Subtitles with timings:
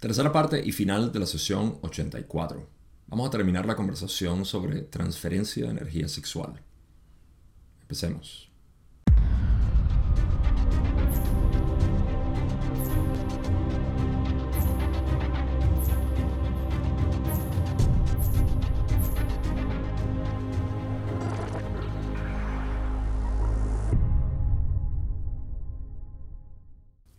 [0.00, 2.68] Tercera parte y final de la sesión 84.
[3.06, 6.60] Vamos a terminar la conversación sobre transferencia de energía sexual.
[7.80, 8.50] Empecemos.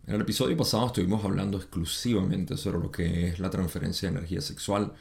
[0.08, 4.40] En el episodio pasado estuvimos hablando exclusivamente sobre lo que es la transferencia de energía
[4.40, 4.94] sexual,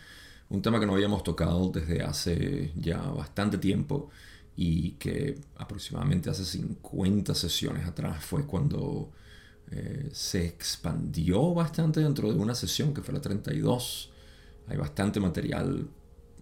[0.50, 4.10] un tema que no habíamos tocado desde hace ya bastante tiempo
[4.58, 9.14] y que aproximadamente hace 50 sesiones atrás fue cuando
[9.72, 14.12] eh, se expandió bastante dentro de una sesión que fue la 32.
[14.68, 15.88] Hay bastante material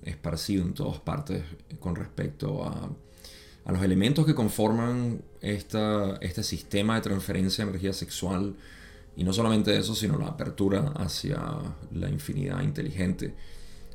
[0.02, 1.44] esparcido en todas partes
[1.80, 2.90] con respecto a
[3.66, 8.56] a los elementos que conforman esta, este sistema de transferencia de energía sexual
[9.18, 11.40] y no solamente eso, sino la apertura hacia
[11.92, 13.34] la infinidad inteligente.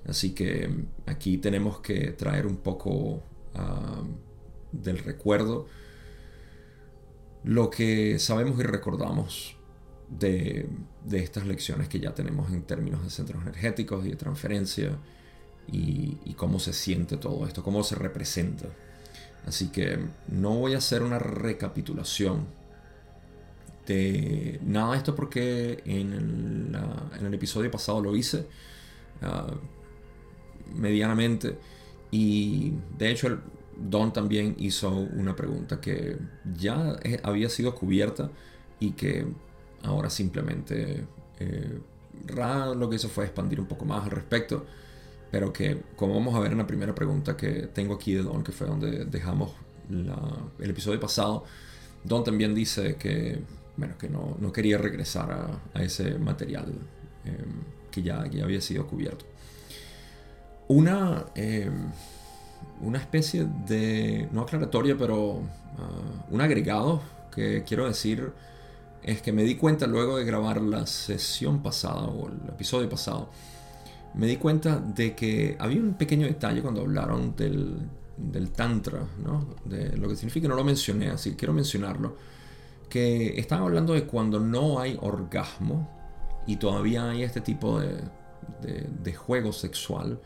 [0.09, 0.69] Así que
[1.07, 3.23] aquí tenemos que traer un poco
[3.55, 4.03] ah,
[4.73, 5.67] del recuerdo
[7.45, 9.57] lo que sabemos y recordamos
[10.09, 10.69] de,
[11.13, 14.99] estas lecciones que ya tenemos en términos de centros energéticos y de transferencia
[15.73, 18.67] y cómo se siente todo esto, cómo se representa.
[19.47, 22.47] Así que no voy a hacer una recapitulación
[23.87, 26.75] de nada de esto porque en
[27.21, 28.47] el, episodio pasado lo hice
[29.23, 29.55] ah,
[30.75, 31.59] medianamente.
[32.11, 33.39] Y de hecho
[33.77, 36.19] Don también hizo una pregunta que
[36.57, 38.31] ya había sido cubierta
[38.79, 39.27] y que
[39.83, 41.05] ahora simplemente
[41.39, 41.81] eh,
[42.77, 44.67] lo que hizo fue expandir un poco más al respecto
[45.31, 48.43] pero que como vamos a ver en la primera pregunta que tengo aquí de Don,
[48.43, 49.53] que fue donde dejamos
[49.91, 51.45] el episodio pasado,
[52.05, 53.41] Don también dice que,
[53.77, 56.73] bueno, que no, no quería regresar a, ese material
[57.25, 59.25] em, que ya, ya, había sido cubierto.
[60.69, 61.91] Una, em,
[62.81, 65.43] una especie de, no aclaratoria, pero
[65.79, 67.03] ah, un agregado
[67.35, 68.33] que quiero decir
[69.03, 73.31] es que me di cuenta luego de grabar la sesión pasada o el episodio pasado,
[74.15, 77.89] me di cuenta de que había un pequeño detalle cuando hablaron del,
[78.55, 79.55] Tantra, ¿no?
[79.65, 82.17] de lo que significa, no lo mencioné, así quiero mencionarlo,
[82.89, 85.89] que estaban hablando de cuando no hay orgasmo
[86.47, 88.03] y todavía hay este tipo de,
[88.61, 90.21] de, juego sexual,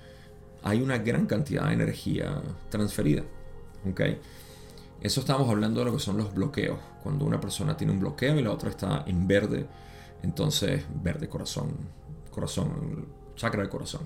[0.63, 3.23] hay una gran cantidad de energía transferida.
[3.89, 4.19] ¿okay?
[5.01, 6.79] Eso estamos hablando de lo que son los bloqueos.
[7.03, 9.67] Cuando una persona tiene un bloqueo y la otra está en verde,
[10.23, 11.77] entonces verde corazón,
[12.31, 13.07] corazón
[13.37, 14.03] chakra del corazón.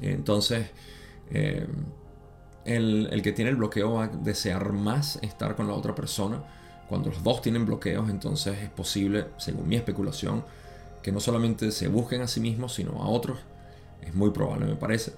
[0.00, 0.70] Entonces,
[1.30, 1.66] eh,
[2.64, 6.42] el, que tiene el bloqueo va a desear más estar con la otra persona.
[6.88, 10.44] Cuando los dos tienen bloqueos, entonces es posible, según mi especulación,
[11.02, 13.38] que no solamente se busquen a sí mismos, sino a otros.
[14.00, 15.12] Es muy probable, me parece.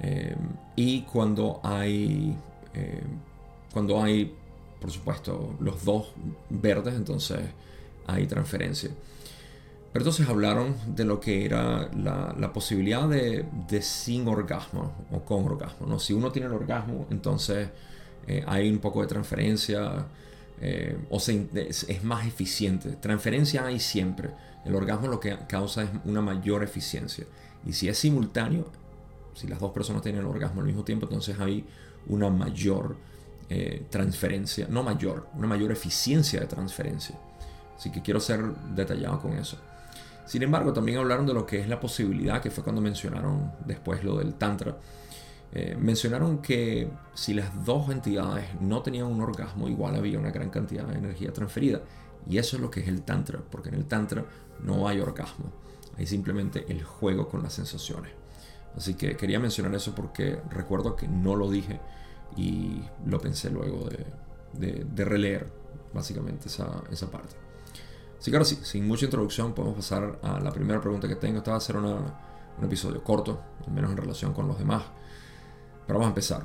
[0.00, 0.34] Eh,
[0.76, 2.36] y cuando hay,
[2.74, 3.02] eh,
[3.72, 4.34] cuando hay,
[4.80, 6.12] por supuesto, los dos
[6.50, 7.40] verdes, entonces
[8.06, 8.90] hay transferencia.
[9.92, 15.86] Pero entonces hablaron de lo que era la, posibilidad de, sin orgasmo o con orgasmo.
[15.86, 15.98] ¿no?
[15.98, 17.68] Si uno tiene el orgasmo, entonces
[18.26, 20.06] eh, hay un poco de transferencia
[20.60, 22.90] eh, o es, más eficiente.
[22.96, 24.30] Transferencia hay siempre.
[24.64, 27.24] El orgasmo lo que causa es una mayor eficiencia.
[27.64, 28.66] Y si es simultáneo,
[29.34, 31.64] si las dos personas tienen el orgasmo al mismo tiempo, entonces hay
[32.08, 32.96] una mayor
[33.48, 37.16] eh, transferencia, no mayor, una mayor eficiencia de transferencia.
[37.76, 38.42] Así que quiero ser
[38.74, 39.58] detallado con eso.
[40.28, 44.04] Sin embargo, también hablaron de lo que es la posibilidad, que fue cuando mencionaron después
[44.04, 44.76] lo del Tantra.
[45.52, 50.50] Eh, mencionaron que si las dos entidades no tenían un orgasmo, igual había una gran
[50.50, 51.80] cantidad de energía transferida.
[52.28, 54.22] Y eso es lo que es el Tantra, porque en el Tantra
[54.62, 55.46] no hay orgasmo,
[55.96, 58.12] hay simplemente el juego con las sensaciones.
[58.76, 61.80] Así que quería mencionar eso porque recuerdo que no lo dije
[62.36, 63.88] y lo pensé luego
[64.52, 65.50] de, releer
[65.94, 67.47] básicamente esa, esa parte.
[68.18, 71.38] Así que ahora sí, sin mucha introducción, podemos pasar a la primera pregunta que tengo.
[71.38, 72.04] Esta va a ser un
[72.62, 74.82] episodio corto, al menos en relación con los demás.
[75.86, 76.44] Pero vamos a empezar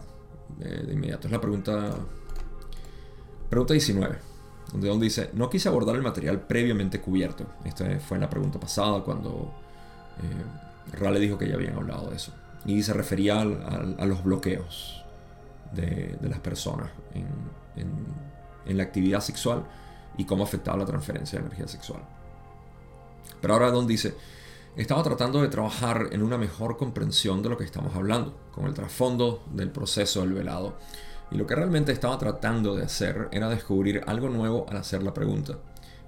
[0.59, 1.27] eh, de, inmediato.
[1.27, 1.95] Es la pregunta,
[3.49, 4.17] pregunta 19,
[4.71, 7.45] donde Don dice, no quise abordar el material previamente cubierto.
[7.65, 9.51] Esta fue en la pregunta pasada cuando
[10.21, 12.33] eh, Rale dijo que ya habían hablado de eso.
[12.65, 15.03] Y se refería a los bloqueos
[15.73, 19.65] de, las personas en la actividad sexual
[20.17, 22.01] y cómo afectaba la transferencia de energía sexual.
[23.41, 24.15] Pero ahora Don dice,
[24.75, 28.73] estaba tratando de trabajar en una mejor comprensión de lo que estamos hablando, con el
[28.73, 30.77] trasfondo del proceso del velado.
[31.29, 35.13] Y lo que realmente estaba tratando de hacer era descubrir algo nuevo al hacer la
[35.13, 35.57] pregunta.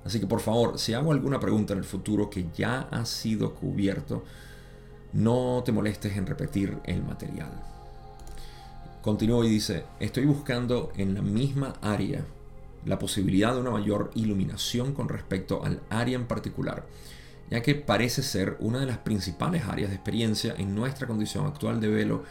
[0.06, 3.56] Así que por favor, si hago alguna pregunta en el futuro que ya ha sido
[3.56, 4.24] cubierto,
[5.13, 7.52] no te molestes en repetir el material.
[9.02, 12.25] Continúa y dice, estoy buscando en la misma área
[12.86, 16.86] la posibilidad de una mayor iluminación con respecto al área en particular,
[17.50, 21.80] ya que parece ser una de las principales áreas de experiencia en nuestra condición actual
[21.80, 22.24] de velo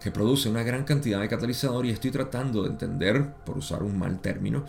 [0.00, 3.98] que produce una gran cantidad de catalizador y estoy tratando de entender, por usar un
[3.98, 4.64] mal término,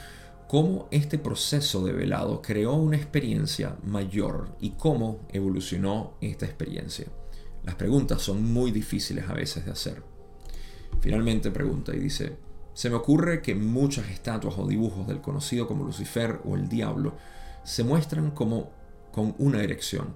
[0.47, 7.07] cómo este proceso de velado creó una experiencia mayor y cómo evolucionó esta experiencia.
[7.63, 10.03] Las preguntas son muy difíciles a veces de hacer.
[11.01, 12.37] Finalmente pregunta y dice,
[12.75, 17.15] se me ocurre que muchas estatuas o dibujos del conocido como Lucifer o el diablo
[17.63, 18.69] se muestran como
[19.13, 20.13] con una erección.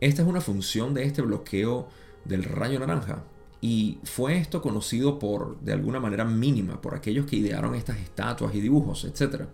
[0.00, 1.88] Esta es una función de este bloqueo
[2.24, 3.22] del rayo naranja.
[3.60, 8.54] Y fue esto conocido por, de alguna manera mínima, por aquellos que idearon estas estatuas
[8.56, 9.44] y dibujos, etc.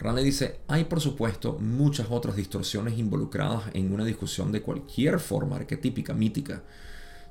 [0.00, 5.56] Rane dice, hay por supuesto muchas otras distorsiones involucradas en una discusión de cualquier forma
[5.56, 6.64] arquetípica mítica.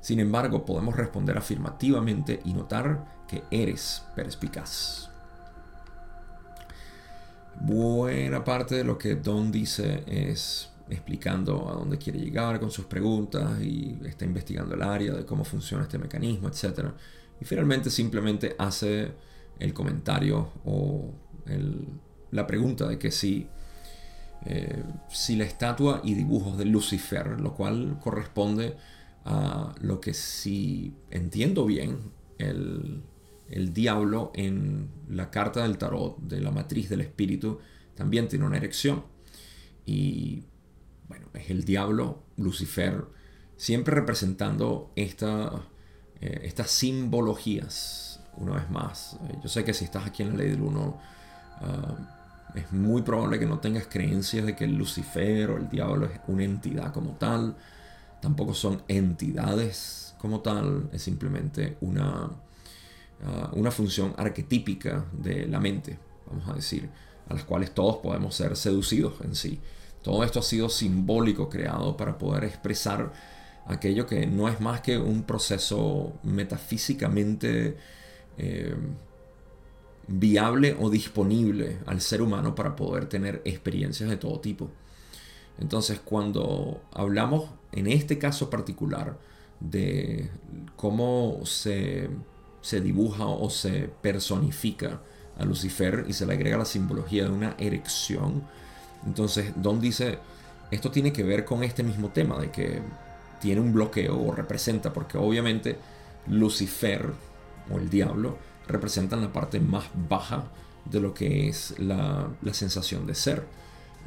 [0.06, 5.10] Sin embargo, podemos responder afirmativamente y notar que eres perspicaz.
[7.58, 12.84] Buena parte de lo que Don dice es explicando a dónde quiere llegar con sus
[12.84, 16.90] preguntas y está investigando el área de cómo funciona este mecanismo, etc.
[17.40, 19.10] Y finalmente simplemente hace
[19.58, 21.10] el comentario o
[22.30, 23.48] la pregunta de que si,
[24.44, 28.76] eh, si la estatua y dibujos de Lucifer, lo cual corresponde
[29.26, 33.02] a lo que si entiendo bien, el,
[33.50, 37.58] el diablo en la carta del tarot de la matriz del espíritu
[37.96, 39.04] también tiene una erección.
[39.84, 40.44] Y
[41.08, 43.04] bueno, es el diablo, Lucifer,
[43.56, 45.66] siempre representando esta,
[46.20, 48.20] eh, estas simbologías.
[48.36, 51.00] Una vez más, eh, yo sé que si estás aquí en la ley del uno,
[51.60, 56.06] ah, es muy probable que no tengas creencias de que el Lucifer o el diablo
[56.06, 57.56] es una entidad como tal.
[58.20, 65.98] Tampoco son entidades como tal, es simplemente una, uh, una función arquetípica de la mente,
[66.26, 66.88] vamos a decir,
[67.28, 69.60] a las cuales todos podemos ser seducidos en sí.
[70.02, 73.12] Todo esto ha sido simbólico creado para poder expresar
[73.66, 77.76] aquello que no es más que un proceso metafísicamente
[78.38, 78.76] eh,
[80.06, 84.70] viable o disponible al ser humano para poder tener experiencias de todo tipo.
[85.58, 89.18] Entonces, cuando hablamos en este caso particular
[89.60, 90.30] de
[90.76, 92.10] cómo se,
[92.60, 95.00] se dibuja o se personifica
[95.38, 98.42] a Lucifer y se le agrega la simbología de una erección,
[99.04, 100.18] entonces Don dice,
[100.70, 102.80] esto tiene que ver con este mismo tema de que
[103.40, 105.78] tiene un bloqueo o representa, porque obviamente
[106.26, 107.12] Lucifer
[107.70, 110.44] o el diablo representan la parte más baja
[110.84, 113.44] de lo que es la, sensación de ser.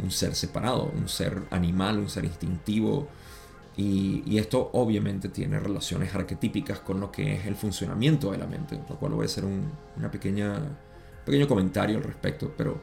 [0.02, 3.08] Un ser separado, un ser animal, un ser instintivo.
[3.82, 8.78] Y, esto obviamente tiene relaciones arquetípicas con lo que es el funcionamiento de la mente,
[8.90, 10.60] lo cual voy a hacer un una pequeña,
[11.26, 12.52] pequeño comentario al respecto.
[12.58, 12.82] Pero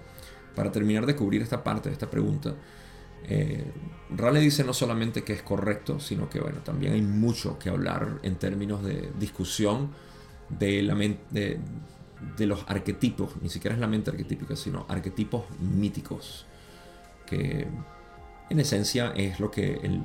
[0.55, 2.55] para terminar de cubrir esta parte de esta pregunta,
[3.25, 3.71] eh,
[4.09, 8.19] Raleigh dice no solamente que es correcto, sino que bueno, también hay mucho que hablar
[8.23, 9.91] en términos de discusión
[10.49, 11.61] de, la mente,
[12.39, 16.47] de, los arquetipos, ni siquiera es la mente arquetípica, sino arquetipos míticos,
[17.27, 17.67] que
[18.49, 20.03] en esencia es lo que el,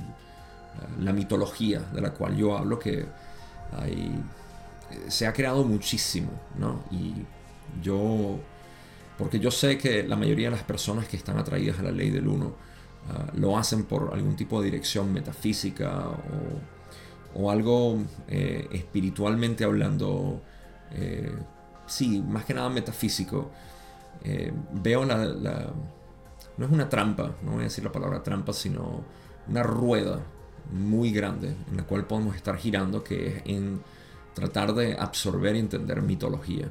[1.00, 3.06] la mitología de la cual yo hablo, que
[5.08, 6.82] se ha creado muchísimo, ¿no?
[6.90, 7.14] Y
[7.82, 8.38] yo,
[9.18, 12.10] porque yo sé que la mayoría de las personas que están atraídas a la ley
[12.10, 12.54] del uno,
[13.10, 16.08] ah, lo hacen por algún tipo de dirección metafísica
[17.34, 17.98] o algo
[18.28, 20.42] eh, espiritualmente hablando,
[20.92, 21.32] eh,
[21.86, 23.50] sí, más que nada metafísico,
[24.24, 25.16] eh, veo la,
[26.56, 29.04] no es una trampa, no voy a decir la palabra trampa, sino
[29.48, 30.20] una rueda
[30.70, 33.80] muy grande en la cual podemos estar girando, que es en
[34.34, 36.68] tratar de absorber y entender mitología.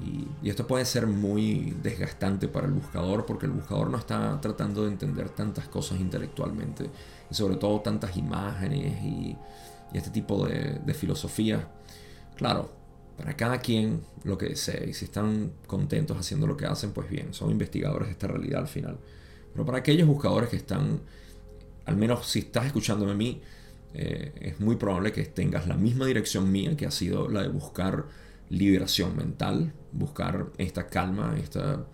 [0.00, 4.82] Y, esto puede ser muy desgastante para el buscador porque el buscador no está tratando
[4.84, 6.90] de entender tantas cosas intelectualmente
[7.30, 9.36] y sobre todo tantas imágenes y
[9.92, 11.68] este tipo de, filosofía.
[12.36, 12.70] Claro,
[13.16, 17.08] para cada quien lo que desee y si están contentos haciendo lo que hacen, pues
[17.08, 18.98] bien, son investigadores de esta realidad al final.
[19.52, 21.00] Pero para aquellos buscadores que están,
[21.84, 23.40] al menos si estás escuchándome a mí,
[23.94, 27.48] eh, es muy probable que tengas la misma dirección mía que ha sido la de
[27.48, 28.06] buscar
[28.48, 31.86] liberación mental, buscar esta calma, esta,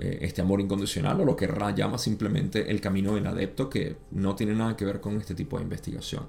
[0.00, 3.96] eh, este amor incondicional o lo que Ra llama simplemente el camino del adepto que
[4.10, 6.26] no tiene nada que ver con este tipo de investigación.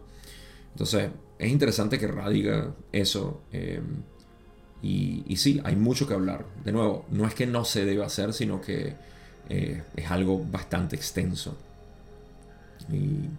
[0.71, 3.43] Entonces, es interesante que radiga eso.
[3.51, 4.03] Em,
[4.81, 6.45] y, y, sí, hay mucho que hablar.
[6.65, 8.95] De nuevo, no es que no se debe hacer, sino que
[9.49, 11.57] eh, es algo bastante extenso.
[12.91, 13.29] Y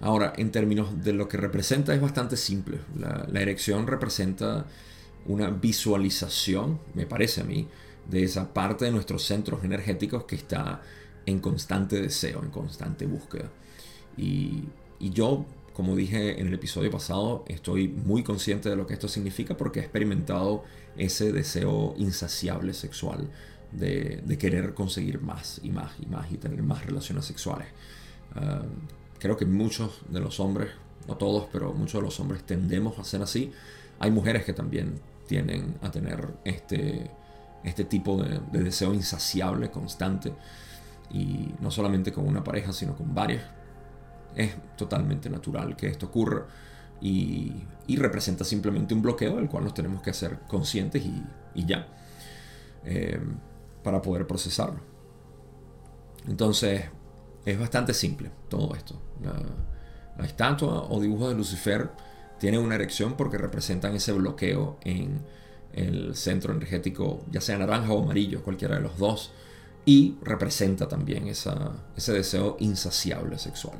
[0.00, 2.78] ahora, en términos de lo que representa, es bastante simple.
[2.98, 4.66] La, la erección representa
[5.26, 7.68] una visualización, me parece a mí,
[8.08, 10.82] de esa parte de nuestros centros energéticos que está
[11.26, 13.50] en constante deseo, en constante búsqueda.
[14.16, 14.64] Y,
[14.98, 19.08] y, yo, como dije en el episodio pasado, estoy muy consciente de lo que esto
[19.08, 20.64] significa porque he experimentado
[20.96, 23.30] ese deseo insaciable sexual
[23.70, 27.68] de, de querer conseguir más y más y más y tener más relaciones sexuales.
[28.34, 28.66] Uh,
[29.18, 30.70] creo que muchos de los hombres,
[31.06, 33.52] no todos, pero muchos de los hombres tendemos a ser así.
[33.98, 37.10] Hay mujeres que también tienden a tener este,
[37.62, 40.32] este tipo de, de deseo insaciable, constante
[41.10, 43.44] y no solamente con una pareja, sino con varias.
[44.34, 46.46] Es totalmente natural que esto ocurra
[47.00, 47.52] y,
[47.86, 51.22] y representa simplemente un bloqueo del cual nos tenemos que hacer conscientes y,
[51.54, 51.86] y ya,
[52.84, 53.20] eh,
[53.82, 54.80] para poder procesarlo.
[56.26, 56.84] Entonces,
[57.44, 59.00] es bastante simple todo esto.
[59.22, 61.90] La, estatua o dibujo de Lucifer
[62.38, 65.20] tiene una erección porque representan ese bloqueo en
[65.72, 69.32] el centro energético, ya sea naranja o amarillo, cualquiera de los dos
[69.84, 73.78] y representa también ese deseo insaciable sexual.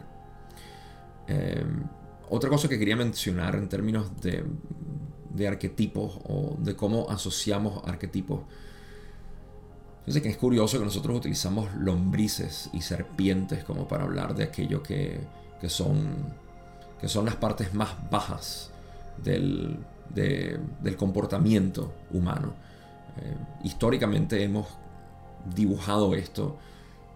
[1.28, 1.84] Em,
[2.28, 4.44] otra cosa que quería mencionar en términos de,
[5.46, 8.40] arquetipos o de cómo asociamos arquetipos.
[10.04, 14.82] Fíjense que es curioso que nosotros utilizamos lombrices y serpientes como para hablar de aquello
[14.82, 15.20] que,
[15.60, 16.16] que son,
[17.00, 18.72] que son las partes más bajas
[19.22, 19.78] del,
[20.12, 22.52] del comportamiento humano.
[23.18, 24.66] Eh, históricamente hemos
[25.54, 26.58] dibujado esto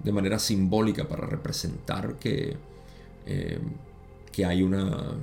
[0.03, 2.57] de manera simbólica para representar que,
[3.27, 3.61] eh,
[4.31, 5.15] que hay, una,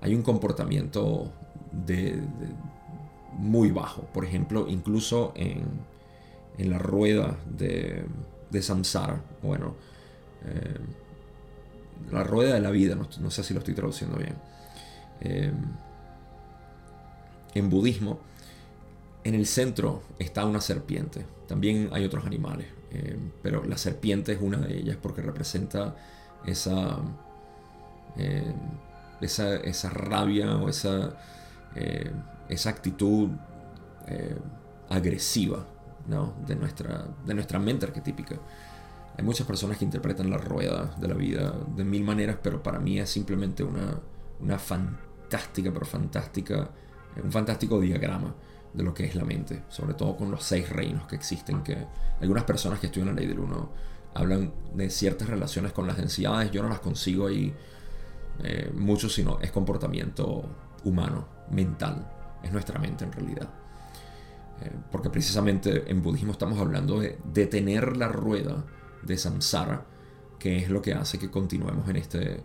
[0.00, 1.30] hay un comportamiento
[1.72, 2.22] de,
[3.36, 4.02] muy bajo.
[4.02, 5.64] Por ejemplo, incluso en,
[6.62, 8.04] en la rueda de,
[8.50, 9.74] de Samsara, bueno,
[10.44, 10.78] eh,
[12.12, 14.36] la rueda de la vida, no, sé si lo estoy traduciendo bien.
[15.20, 15.52] Eh,
[17.54, 18.20] en budismo,
[19.24, 21.26] en el centro está una serpiente.
[21.48, 25.96] También hay otros animales, eh, pero la serpiente es una de ellas porque representa
[26.46, 26.98] esa,
[29.20, 31.16] esa, esa, rabia o esa,
[32.48, 33.30] esa actitud
[34.88, 35.66] agresiva
[36.06, 36.34] ¿no?
[36.46, 38.36] de, nuestra, de nuestra mente arquetípica.
[39.16, 42.78] Hay muchas personas que interpretan la rueda de la vida de mil maneras, pero para
[42.78, 43.98] mí es simplemente una,
[44.40, 46.70] una fantástica, pero fantástica,
[47.22, 48.34] un fantástico diagrama
[48.72, 51.76] de lo que es la mente, sobre todo con los seis reinos que existen, que
[52.20, 53.70] algunas personas que estudian la ley del uno
[54.14, 57.54] hablan de ciertas relaciones con las densidades, yo no las consigo ahí
[58.42, 60.44] eh, mucho, sino es comportamiento
[60.84, 62.10] humano, mental,
[62.42, 63.48] es nuestra mente en realidad.
[64.64, 68.64] Eh, porque precisamente en budismo estamos hablando de detener la rueda
[69.02, 69.84] de samsara,
[70.38, 72.42] que es lo que hace que continuemos en este...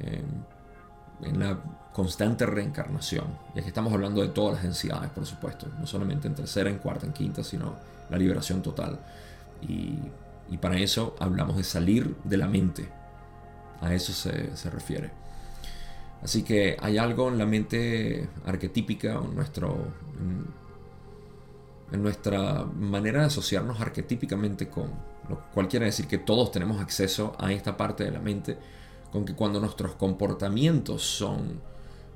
[0.00, 1.60] en la
[1.98, 3.26] constante reencarnación.
[3.56, 6.78] Y aquí estamos hablando de todas las densidades, por supuesto, no solamente en tercera, en
[6.78, 7.74] cuarta, en quinta, sino
[8.08, 9.00] la liberación total.
[9.62, 9.98] Y,
[10.58, 12.88] para eso hablamos de salir de la mente.
[13.80, 15.10] A eso se, refiere.
[16.22, 19.76] Así que hay algo en la mente arquetípica, en, nuestro,
[20.20, 20.46] en,
[21.92, 24.90] nuestra manera de asociarnos arquetípicamente con,
[25.28, 28.58] lo cual quiere decir que todos tenemos acceso a esta parte de la mente,
[29.12, 31.60] con que cuando nuestros comportamientos son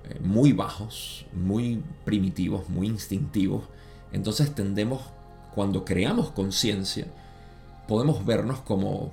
[0.05, 3.65] eh, muy bajos, muy primitivos, muy instintivos.
[4.13, 5.01] Entonces tendemos,
[5.55, 7.07] cuando creamos conciencia,
[7.89, 9.13] podemos vernos como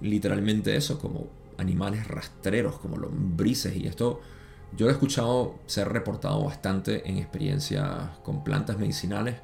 [0.00, 1.28] literalmente eso, como
[1.58, 3.76] animales rastreros, como lombrices.
[3.76, 4.20] Y esto
[4.76, 9.36] yo he escuchado ser reportado bastante en experiencias con plantas medicinales,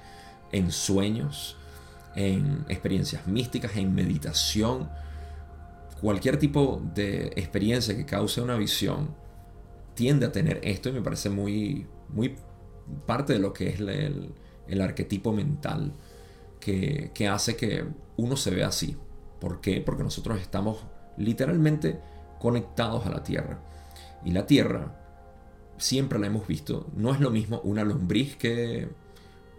[0.53, 1.57] en sueños,
[2.15, 4.89] en experiencias místicas, en meditación.
[6.01, 9.15] Cualquier tipo de experiencia que cause una visión
[9.95, 12.37] tiende a tener esto y me parece muy, muy
[13.07, 14.33] parte de lo que es el,
[14.69, 15.93] el arquetipo mental
[16.61, 17.85] que, que, hace que
[18.17, 18.97] uno se vea así.
[19.41, 19.81] ¿Por qué?
[19.81, 20.85] Porque nosotros estamos
[21.17, 21.99] literalmente
[22.39, 23.61] conectados a la Tierra.
[24.25, 24.97] Y la Tierra,
[25.79, 28.89] siempre la hemos visto, no es lo mismo una lombriz que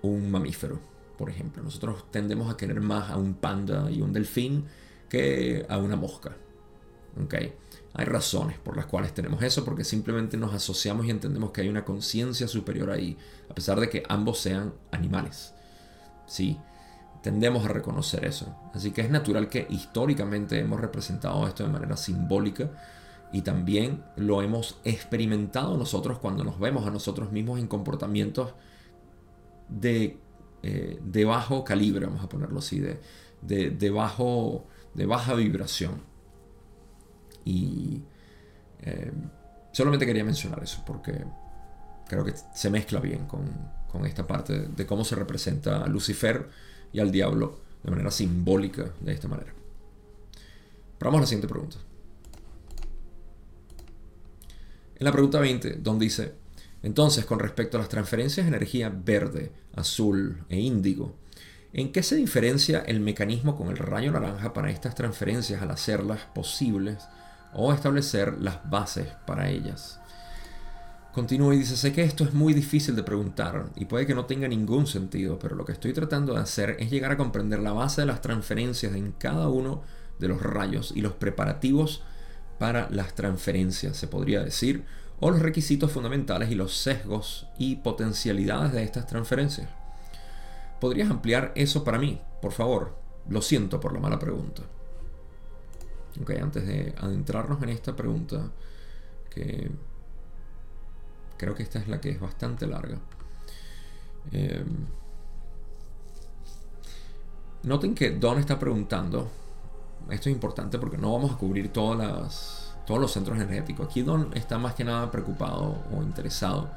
[0.02, 0.80] un mamífero,
[1.18, 1.64] por ejemplo.
[1.64, 4.66] Nosotros tendemos a querer más a un panda y un delfín
[5.10, 6.36] que a una mosca.
[7.24, 7.54] ¿Okay?
[7.94, 11.70] Hay razones por las cuales tenemos eso, porque simplemente nos asociamos y entendemos que hay
[11.70, 13.18] una conciencia superior ahí,
[13.50, 15.54] a pesar de que ambos sean animales.
[16.28, 16.58] Sí,
[17.22, 18.56] tendemos a reconocer eso.
[18.74, 22.70] Así que es natural que históricamente hemos representado esto de manera simbólica
[23.32, 28.54] y también lo hemos experimentado nosotros cuando nos vemos a nosotros mismos en comportamientos
[29.70, 30.18] de,
[30.64, 33.00] eh, de bajo calibre, vamos a ponerlo así, de,
[33.42, 36.02] de, bajo, de baja vibración.
[37.46, 38.02] Y
[38.82, 39.12] eh,
[39.72, 41.24] solamente quería mencionar eso porque
[42.08, 46.48] creo que se mezcla bien con, esta parte de cómo se representa a Lucifer
[46.94, 49.52] y al diablo de manera simbólica de esta manera.
[51.00, 51.78] Vamos a la siguiente pregunta.
[54.96, 56.34] En la pregunta 20, Don dice,
[56.82, 61.16] entonces con respecto a las transferencias de energía verde, azul e índigo,
[61.74, 66.22] ¿en qué se diferencia el mecanismo con el rayo naranja para estas transferencias al hacerlas
[66.34, 67.08] posibles
[67.54, 70.00] o establecer las bases para ellas?
[71.14, 74.26] Continúa y dice, sé que esto es muy difícil de preguntar y puede que no
[74.26, 77.74] tenga ningún sentido, pero lo que estoy tratando de hacer es llegar a comprender la
[77.74, 79.82] base de las transferencias en cada uno
[80.20, 82.04] de los rayos y los preparativos
[82.60, 84.86] para las transferencias, se podría decir,
[85.20, 89.70] o los requisitos fundamentales y los sesgos y potencialidades de estas transferencias.
[90.80, 92.98] ¿Podrías ampliar eso para mí, por favor?
[93.28, 94.64] Lo siento por la mala pregunta.
[96.22, 98.50] Ok, antes de adentrarnos en esta pregunta,
[99.30, 99.70] que
[101.38, 102.98] creo que esta es la que es bastante larga.
[104.32, 104.86] Em,
[107.64, 109.30] noten que Don está preguntando
[110.10, 113.86] esto es importante porque no vamos a cubrir todas todos los centros energéticos.
[113.86, 116.72] Aquí Don está más que nada preocupado o interesado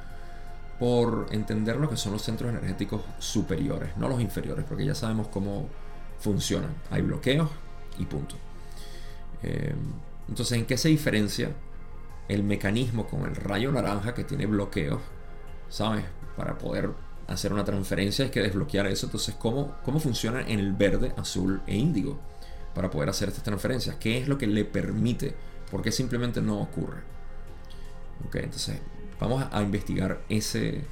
[0.78, 5.28] por entender lo que son los centros energéticos superiores, no los inferiores, porque ya sabemos
[5.28, 5.70] cómo
[6.18, 6.74] funcionan.
[6.90, 7.48] Hay bloqueos
[7.98, 8.34] y punto.
[9.42, 9.74] Eh,
[10.28, 11.50] entonces, ¿en qué se diferencia
[12.28, 15.00] el mecanismo con el rayo naranja que tiene bloqueos?
[15.70, 16.04] ¿Sabes?
[16.36, 16.90] Para poder
[17.26, 19.06] hacer una transferencia hay que desbloquear eso.
[19.06, 22.18] Entonces, ¿cómo, cómo funciona en el verde, azul e índigo?
[22.74, 23.96] para poder hacer estas transferencias.
[23.96, 25.34] ¿Qué es lo que le permite?
[25.72, 27.00] ¿Por qué simplemente no ocurre?
[28.26, 28.78] Ok, entonces
[29.18, 30.84] vamos a, investigar ese,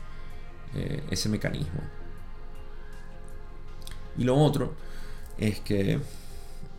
[0.74, 1.82] eh, ese mecanismo.
[4.16, 4.72] Y lo otro
[5.36, 6.00] es que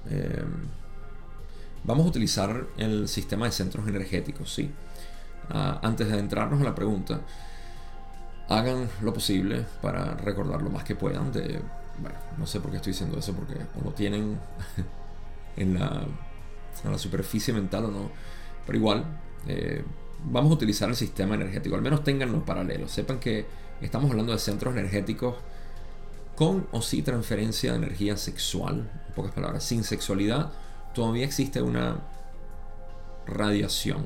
[0.10, 0.43] eh,
[1.84, 4.72] vamos a utilizar el sistema de centros energéticos, ¿sí?
[5.51, 7.22] Ah, antes de adentrarnos a la pregunta,
[8.50, 11.61] hagan lo posible para recordar lo más que puedan de
[12.00, 14.40] bueno, no sé por qué estoy diciendo eso, porque o lo tienen
[15.55, 16.03] en la,
[16.83, 18.11] en la superficie mental o no.
[18.65, 19.05] Pero igual,
[19.48, 19.83] eh,
[20.25, 22.87] vamos a utilizar el sistema energético, al menos tenganlo paralelo.
[22.87, 23.46] Sepan que
[23.81, 25.35] estamos hablando de centros energéticos
[26.35, 30.51] con o sin transferencia de energía sexual, en pocas palabras, sin sexualidad,
[30.94, 32.00] todavía existe una
[33.27, 34.03] radiación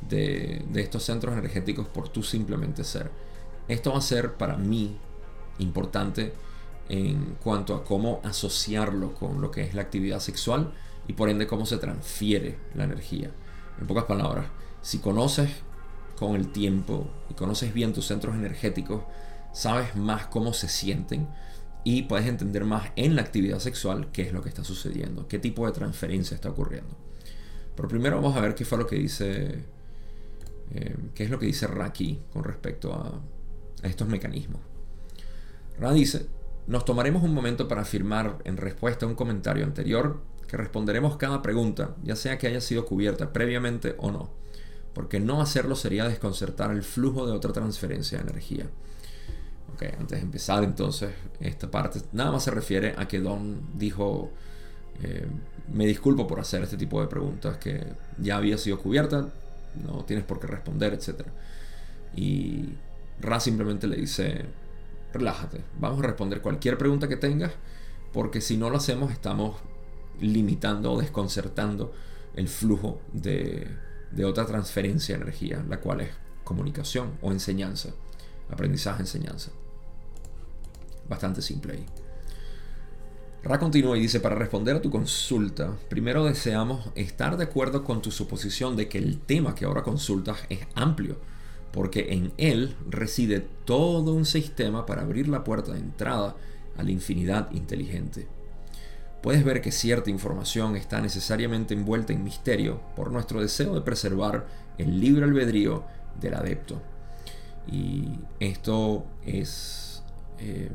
[0.00, 3.10] de, de estos centros energéticos por tú simplemente ser.
[3.68, 4.96] Esto va a ser para mí
[5.58, 6.32] importante
[6.88, 10.72] en cuanto a cómo asociarlo con lo que es la actividad sexual
[11.08, 13.30] y por ende cómo se transfiere la energía.
[13.80, 14.46] En pocas palabras,
[14.80, 15.50] si conoces
[16.18, 19.02] con el tiempo y conoces bien tus centros energéticos,
[19.52, 21.28] sabes más cómo se sienten
[21.84, 25.38] y puedes entender más en la actividad sexual qué es lo que está sucediendo, qué
[25.38, 26.96] tipo de transferencia está ocurriendo.
[27.74, 29.64] Pero primero vamos a ver qué fue lo que dice,
[30.74, 33.20] eh, qué es lo que dice Raki con respecto a,
[33.82, 34.60] a estos mecanismos.
[35.78, 36.26] Ra dice,
[36.66, 41.42] nos tomaremos un momento para afirmar en respuesta a un comentario anterior que responderemos cada
[41.42, 44.30] pregunta, ya sea que haya sido cubierta previamente o no,
[44.94, 48.66] porque no hacerlo sería desconcertar el flujo de otra transferencia de energía.
[49.74, 54.30] Ok, antes de empezar entonces esta parte, nada más se refiere a que Don dijo,
[55.02, 55.26] eh,
[55.72, 57.86] me disculpo por hacer este tipo de preguntas que
[58.18, 59.28] ya había sido cubierta,
[59.82, 61.26] no tienes por qué responder, etc.
[62.14, 62.74] Y
[63.20, 64.44] Ra simplemente le dice,
[65.12, 65.62] relájate.
[65.78, 67.52] Vamos a responder cualquier pregunta que tengas,
[68.12, 69.56] porque si no lo hacemos estamos
[70.20, 71.92] limitando o desconcertando
[72.34, 73.68] el flujo de,
[74.24, 76.10] otra transferencia de energía, la cual es
[76.44, 77.90] comunicación o enseñanza,
[78.50, 79.50] aprendizaje, enseñanza.
[81.08, 81.86] Bastante simple ahí.
[83.42, 88.00] Ra continúa y dice, para responder a tu consulta, primero deseamos estar de acuerdo con
[88.00, 91.16] tu suposición de que el tema que ahora consultas es amplio
[91.72, 96.36] porque en él reside todo un sistema para abrir la puerta de entrada
[96.76, 98.28] a la infinidad inteligente.
[99.22, 104.46] Puedes ver que cierta información está necesariamente envuelta en misterio por nuestro deseo de preservar
[104.78, 105.84] el libre albedrío
[106.20, 106.82] del adepto.
[107.70, 110.02] Y esto es
[110.40, 110.70] eh,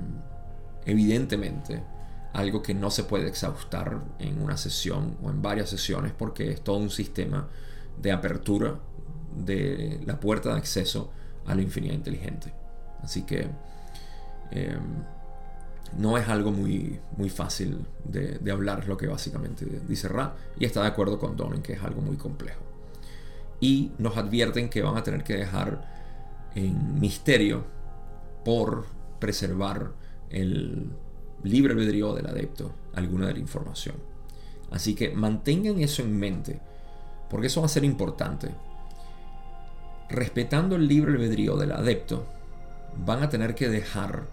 [0.85, 1.83] evidentemente
[2.31, 6.61] algo que no se puede exhaustar en una sesión o en varias sesiones porque es
[6.61, 7.49] todo un sistema
[8.01, 8.79] de apertura
[9.35, 11.11] de la puerta de acceso
[11.45, 12.53] a la infinidad inteligente.
[13.03, 13.49] Así que
[14.51, 15.03] em,
[15.97, 20.65] no es algo muy, muy fácil de, hablar, es lo que básicamente dice Ra, y
[20.65, 22.61] está de acuerdo con Don en que es algo muy complejo.
[23.59, 27.63] Y nos advierten que van a tener que dejar en misterio
[28.43, 28.85] por
[29.19, 29.91] preservar
[30.29, 30.91] el,
[31.43, 33.95] libre albedrío del adepto alguna de la información.
[34.71, 36.59] Así que mantengan eso en mente,
[37.29, 38.49] porque eso va a ser importante.
[40.09, 42.25] Respetando el libre albedrío del adepto,
[43.05, 44.27] van a tener que dejar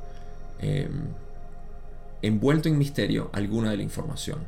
[0.58, 1.08] em,
[2.26, 4.38] envuelto en misterio alguna de la información.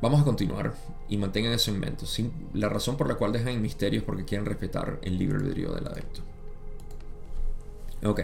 [0.00, 0.74] Vamos a continuar
[1.08, 2.06] y mantengan eso en mente.
[2.54, 5.72] la razón por la cual dejan en misterio es porque quieren respetar el libre albedrío
[5.74, 6.20] del adepto.
[8.04, 8.20] Ok.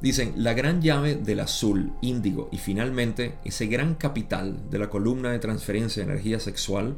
[0.00, 5.32] Dicen, la gran llave del azul, índigo y finalmente ese gran capital de la columna
[5.32, 6.96] de transferencia de energía sexual,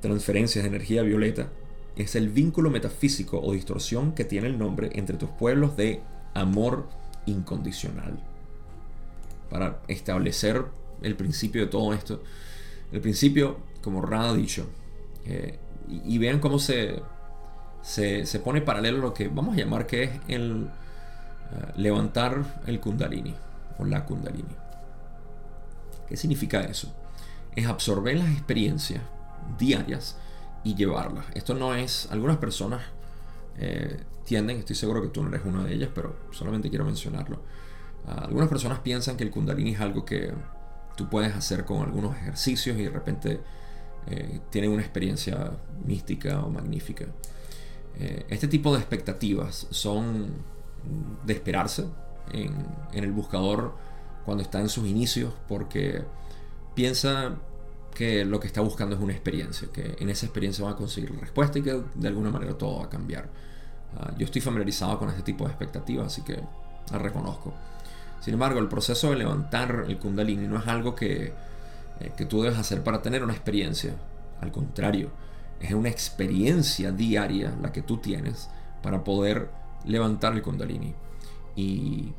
[0.00, 1.48] transferencias de energía violeta,
[1.96, 6.02] es el vínculo metafísico o distorsión que tiene el nombre entre tus pueblos de
[6.34, 6.86] amor
[7.26, 8.18] incondicional.
[9.50, 10.64] Para establecer
[11.02, 12.22] el principio de todo esto,
[12.92, 14.66] el principio, como Rada ha dicho,
[15.24, 15.58] eh,
[15.88, 17.02] y, vean cómo se,
[17.82, 20.68] se, se, pone paralelo a lo que vamos a llamar que es el
[21.52, 23.34] eh, levantar el kundalini
[23.78, 24.56] o la kundalini.
[26.08, 26.92] ¿Qué significa eso?
[27.54, 29.02] Es absorber las experiencias
[29.58, 30.16] diarias
[30.64, 31.26] y llevarlas.
[31.34, 32.82] Esto no es, algunas personas
[33.58, 37.40] eh, tienden, estoy seguro que tú no eres una de ellas, pero solamente quiero mencionarlo.
[38.06, 40.32] Ah, algunas personas piensan que el kundalini es algo que
[40.96, 43.40] tú puedes hacer con algunos ejercicios y de repente
[44.06, 45.52] eh, tienen una experiencia
[45.84, 47.06] mística o magnífica.
[47.98, 50.26] Eh, este tipo de expectativas son
[51.24, 51.86] de esperarse
[52.32, 52.54] en,
[52.92, 53.74] en, el buscador
[54.24, 56.04] cuando está en sus inicios porque
[56.74, 57.36] piensa
[57.94, 61.18] que lo que está buscando es una experiencia, que en esa experiencia va a conseguir
[61.18, 63.30] respuesta y que de alguna manera todo va a cambiar.
[63.98, 66.40] Ah, yo estoy familiarizado con este tipo de expectativas, así que
[66.90, 67.52] la reconozco.
[68.20, 71.32] Sin embargo, el proceso de levantar el kundalini no es algo que,
[72.00, 73.94] eh, que tú debes hacer para tener una experiencia.
[74.40, 75.10] Al contrario,
[75.60, 78.48] es una experiencia diaria la que tú tienes
[78.82, 79.50] para poder
[79.84, 80.94] levantar el kundalini.
[81.56, 82.12] Y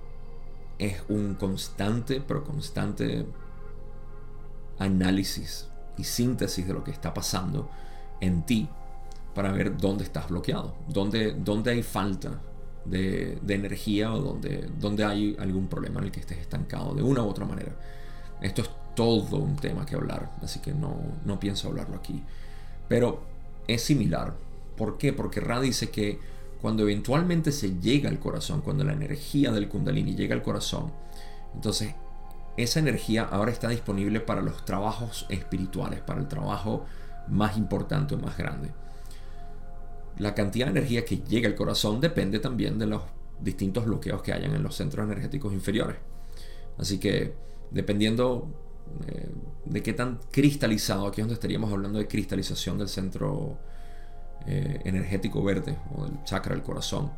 [0.77, 3.25] es un constante, pero constante
[4.79, 7.69] análisis y síntesis de lo que está pasando
[8.21, 8.69] en ti
[9.35, 12.39] para ver dónde estás bloqueado, dónde, dónde hay falta
[12.85, 17.21] de, energía o dónde, dónde hay algún problema en el que estés estancado de una
[17.21, 17.73] u otra manera.
[18.41, 22.23] Esto es todo un tema que hablar, así que no, no pienso hablarlo aquí.
[22.87, 23.21] Pero
[23.67, 24.33] es similar.
[24.77, 25.11] ¿Por qué?
[25.11, 26.17] Porque Ra dice que
[26.61, 30.91] cuando eventualmente se llega al corazón, cuando la energía del kundalini llega al corazón,
[31.53, 31.93] entonces
[32.55, 36.85] esa energía ahora está disponible para los trabajos espirituales, para el trabajo
[37.27, 38.71] más importante o más grande.
[40.17, 43.01] La cantidad de energía que llega al corazón depende también de los
[43.39, 45.97] distintos bloqueos que hayan en los centros energéticos inferiores.
[46.77, 47.33] Así que
[47.71, 48.47] dependiendo
[49.07, 49.29] eh,
[49.65, 53.57] de qué tan cristalizado, aquí es donde estaríamos hablando de cristalización del centro
[54.47, 57.11] eh, energético verde o del chakra del corazón.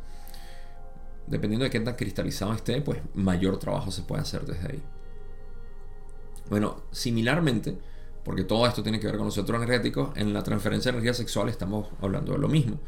[1.26, 4.82] Dependiendo de qué tan cristalizado esté, pues mayor trabajo se puede hacer desde ahí.
[6.48, 7.76] Bueno, similarmente,
[8.28, 11.14] porque todo esto tiene que ver con los centros energéticos, en la transferencia de energía
[11.14, 12.78] sexual estamos hablando de lo mismo.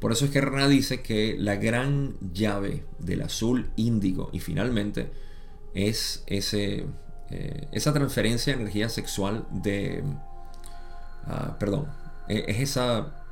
[0.00, 5.12] Por eso es que Rana dice que la gran llave del azul índigo y finalmente
[5.72, 6.86] es ese,
[7.30, 10.02] eh, esa transferencia de energía sexual de...
[11.26, 11.86] Ah, perdón,
[12.26, 13.22] e, es esa,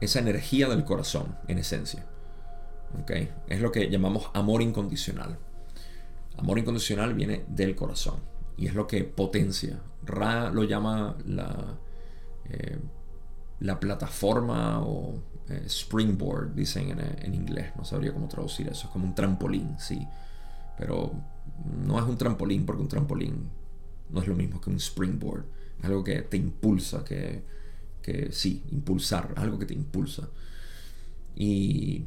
[0.00, 2.06] esa energía del corazón en esencia.
[3.02, 3.28] ¿okay?
[3.48, 5.38] Es lo que llamamos amor incondicional.
[6.38, 8.22] Amor incondicional viene del corazón
[8.56, 9.78] y es lo que potencia.
[10.06, 11.78] Ra lo llama la,
[12.48, 12.78] eh,
[13.60, 17.72] la plataforma o eh, springboard, dicen en, inglés.
[17.76, 18.86] No sabría cómo traducir eso.
[18.86, 20.06] Es como un trampolín, sí.
[20.78, 21.12] Pero
[21.86, 23.48] no es un trampolín porque un trampolín
[24.10, 25.44] no es lo mismo que un springboard.
[25.78, 27.42] Es algo que te impulsa, que,
[28.02, 30.28] que sí, impulsar, algo que te impulsa.
[31.34, 32.04] Y,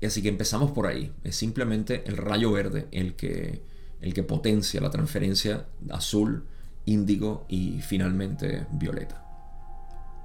[0.00, 1.12] y así que empezamos por ahí.
[1.24, 3.62] Es simplemente el rayo verde el que
[4.00, 6.44] el que potencia la transferencia azul,
[6.86, 9.22] índigo y finalmente violeta.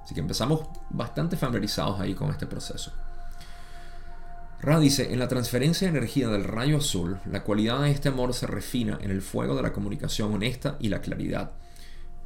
[0.04, 2.92] Así que empezamos bastante familiarizados ahí con este proceso.
[4.62, 8.34] Ra dice, en la transferencia de energía del rayo azul, la cualidad de este amor
[8.34, 11.54] se refina en el fuego de la comunicación honesta y la claridad.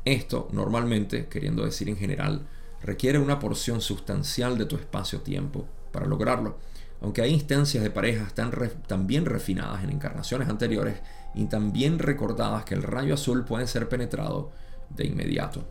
[0.04, 2.46] Esto, normalmente, queriendo decir en general,
[2.82, 6.58] requiere una porción sustancial de tu espacio-tiempo para lograrlo.
[7.02, 8.52] Aunque hay instancias de parejas tan,
[8.86, 11.00] tan bien refinadas en encarnaciones anteriores
[11.36, 14.52] y también recordadas que el rayo azul puede ser penetrado
[14.90, 15.66] de inmediato.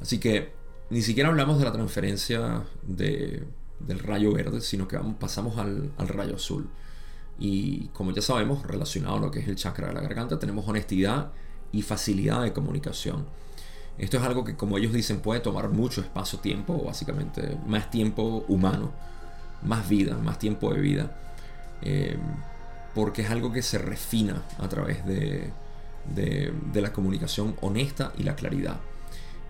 [0.00, 0.52] Así que
[0.90, 6.36] ni siquiera hablamos de la transferencia del rayo verde, sino que pasamos al, al rayo
[6.36, 6.68] azul.
[7.38, 10.66] Y como ya sabemos, relacionado a lo que es el chakra de la garganta, tenemos
[10.66, 11.32] honestidad
[11.72, 13.26] y facilidad de comunicación.
[13.98, 18.92] Esto es algo que, como ellos dicen, puede tomar mucho espacio-tiempo, básicamente más tiempo humano,
[19.62, 21.16] más vida, más tiempo de vida
[21.82, 22.16] eh,
[22.94, 25.50] porque es algo que se refina a través de,
[26.14, 28.80] de, la comunicación honesta y la claridad.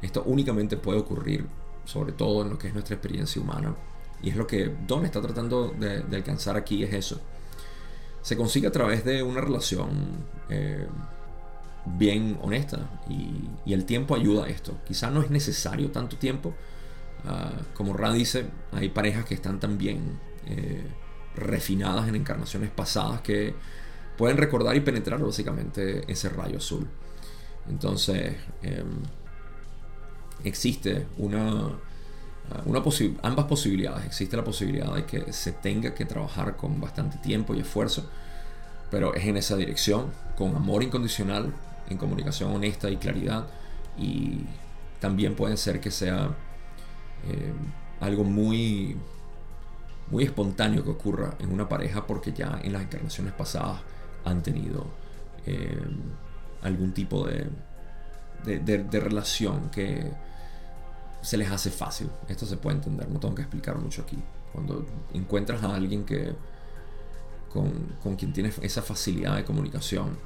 [0.01, 1.47] Esto únicamente puede ocurrir,
[1.85, 3.75] sobre todo en lo que es nuestra experiencia humana,
[4.23, 7.21] y es lo que Don está tratando de, alcanzar aquí, es eso.
[8.23, 9.91] Se consigue a través de una relación
[10.49, 10.87] eh,
[11.85, 14.79] bien honesta y, el tiempo ayuda a esto.
[14.87, 16.55] Quizá no es necesario tanto tiempo.
[17.25, 20.85] Ah, como Ra dice, hay parejas que están tan bien eh,
[21.37, 23.55] refinadas en encarnaciones pasadas que
[24.17, 26.87] pueden recordar y penetrar básicamente ese rayo azul.
[27.69, 29.03] Entonces, em,
[30.45, 31.71] existe una,
[32.67, 32.83] una
[33.23, 34.07] ambas posibilidades.
[34.07, 38.09] Existe la posibilidad de que se tenga que trabajar con bastante tiempo y esfuerzo,
[38.91, 41.53] pero es en esa dirección, con amor incondicional,
[41.89, 43.47] en comunicación honesta y claridad.
[43.97, 44.45] Y
[45.01, 46.31] también puede ser que sea
[47.29, 47.55] em,
[48.01, 48.97] algo muy,
[50.13, 53.81] muy espontáneo que ocurra en una pareja porque ya en las encarnaciones pasadas
[54.25, 54.87] han tenido
[55.47, 55.81] eh,
[56.63, 57.49] algún tipo de,
[58.45, 60.13] de, relación que
[61.23, 62.11] se les hace fácil.
[62.29, 64.19] Esto se puede entender, no tengo que explicar mucho aquí.
[64.53, 66.35] Cuando encuentras a alguien que
[67.51, 70.19] con, quien tienes esa facilidad de comunicación,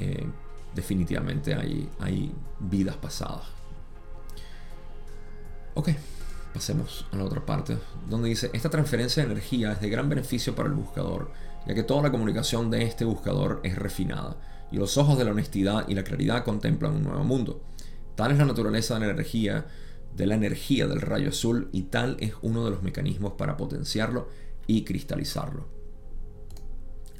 [0.00, 0.26] eh,
[0.74, 3.46] definitivamente hay, hay vidas pasadas.
[5.74, 5.90] Ok,
[6.56, 7.76] pasemos a la otra parte,
[8.08, 11.30] donde dice, esta transferencia de energía es de gran beneficio para el buscador
[11.66, 14.36] ya que toda la comunicación de este buscador es refinada,
[14.70, 17.60] y los ojos de la honestidad y la claridad contemplan un nuevo mundo.
[18.14, 19.66] Tal es la naturaleza de la energía,
[20.14, 24.28] de la energía del rayo azul, y tal es uno de los mecanismos para potenciarlo
[24.66, 25.66] y cristalizarlo.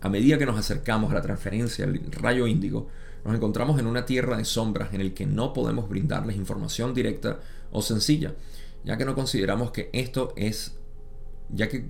[0.01, 2.89] A medida que nos acercamos a la transferencia del rayo índigo,
[3.25, 7.41] nos encontramos en una tierra de sombras en el que no podemos brindarles información directa
[7.73, 8.33] o sencilla,
[8.87, 10.77] ya que no consideramos que esto es,
[11.51, 11.85] ya que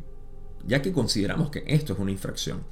[0.67, 2.65] ya que consideramos que esto es una infracción.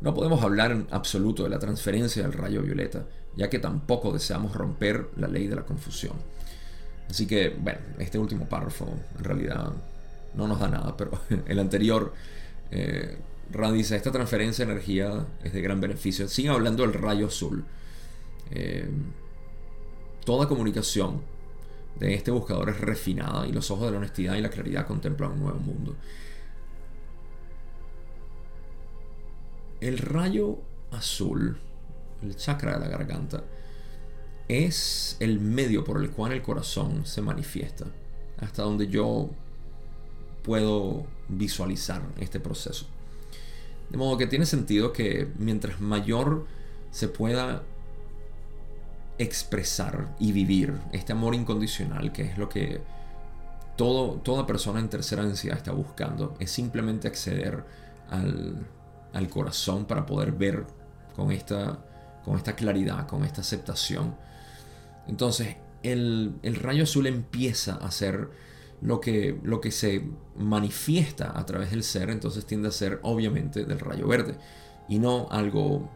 [0.00, 4.54] No podemos hablar en absoluto de la transferencia del rayo violeta, ya que tampoco deseamos
[4.54, 6.12] romper la ley de la confusión.
[7.08, 9.72] Así que, bueno, este último párrafo en realidad
[10.34, 11.10] no nos da nada, pero
[11.46, 12.12] el anterior,
[12.70, 13.16] eh,
[13.72, 16.28] dice, esta transferencia de energía es de gran beneficio.
[16.28, 17.64] Sigue hablando del rayo azul.
[18.50, 18.88] Eh,
[20.24, 21.22] toda comunicación
[21.96, 25.32] de este buscador es refinada y los ojos de la honestidad y la claridad contemplan
[25.32, 25.96] un nuevo mundo.
[29.80, 30.58] El rayo
[30.90, 31.58] azul,
[32.22, 33.44] el chakra de la garganta,
[34.48, 37.86] es el medio por el cual el corazón se manifiesta,
[38.38, 39.30] hasta donde yo
[40.42, 42.86] puedo visualizar este proceso.
[43.90, 46.46] De modo que tiene sentido que mientras mayor
[46.90, 47.62] se pueda
[49.18, 52.82] expresar y vivir este amor incondicional, que es lo que
[53.76, 57.64] todo, toda persona en tercera densidad está buscando, es simplemente acceder
[58.10, 58.66] al,
[59.12, 60.66] al corazón para poder ver
[61.14, 61.78] con esta,
[62.24, 64.14] con esta claridad, con esta aceptación.
[65.06, 68.30] Entonces, el, rayo azul empieza a ser
[68.80, 70.04] lo que, lo que se
[70.36, 74.36] manifiesta a través del ser, entonces tiende a ser obviamente del rayo verde
[74.88, 75.88] y no algo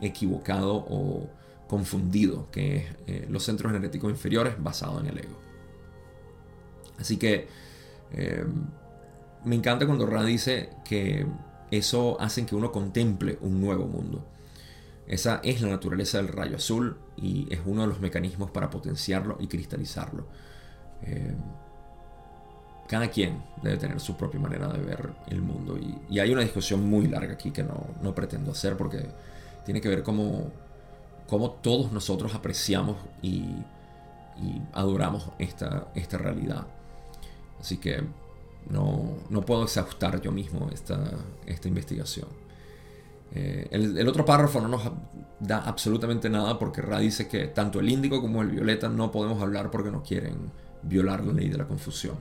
[0.00, 1.28] equivocado o
[1.72, 5.38] confundido, que es eh, los centros energéticos inferiores basados en el ego.
[6.98, 7.48] Así que
[8.12, 8.44] eh,
[9.46, 11.26] me encanta cuando Ra dice que
[11.70, 14.22] eso hace que uno contemple un nuevo mundo.
[15.06, 19.38] Esa es la naturaleza del rayo azul y es uno de los mecanismos para potenciarlo
[19.40, 20.26] y cristalizarlo.
[21.00, 21.34] Eh,
[22.86, 26.84] cada quien debe tener su propia manera de ver el mundo y, hay una discusión
[26.84, 29.06] muy larga aquí que no, pretendo hacer porque
[29.64, 30.52] tiene que ver cómo,
[31.28, 33.44] cómo todos nosotros apreciamos y,
[34.72, 36.66] adoramos esta, esta realidad.
[37.60, 38.02] Así que
[38.70, 41.12] no, puedo exhaustar yo mismo esta,
[41.46, 42.28] esta investigación.
[43.34, 44.82] Eh, el, otro párrafo no nos
[45.40, 49.40] da absolutamente nada porque Ra dice que tanto el índigo como el violeta no podemos
[49.40, 50.50] hablar porque no quieren
[50.82, 52.16] violar la ley de la confusión.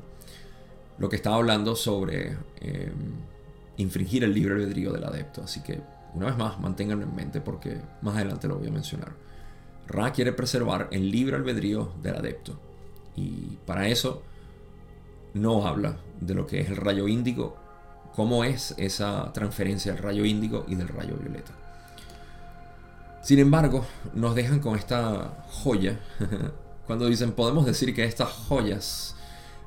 [0.97, 2.91] Lo que estaba hablando sobre eh,
[3.77, 5.43] infringir el libre albedrío del adepto.
[5.43, 5.81] Así que,
[6.13, 9.13] una vez más, manténganlo en mente porque más adelante lo voy a mencionar.
[9.87, 12.59] Ra quiere preservar el libre albedrío del adepto.
[13.15, 14.23] Y para eso
[15.33, 17.57] no habla de lo que es el rayo índigo,
[18.15, 21.53] cómo es esa transferencia del rayo índigo y del rayo violeta.
[23.21, 25.99] Sin embargo, nos dejan con esta joya,
[26.87, 29.15] cuando dicen podemos decir que estas joyas,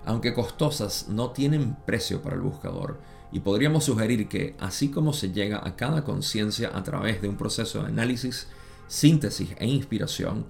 [0.05, 2.99] aunque costosas, no tienen precio para el buscador,
[3.35, 7.37] y podríamos sugerir que, así como se llega a cada conciencia a través de un
[7.37, 8.47] proceso de análisis,
[8.87, 10.47] síntesis e inspiración,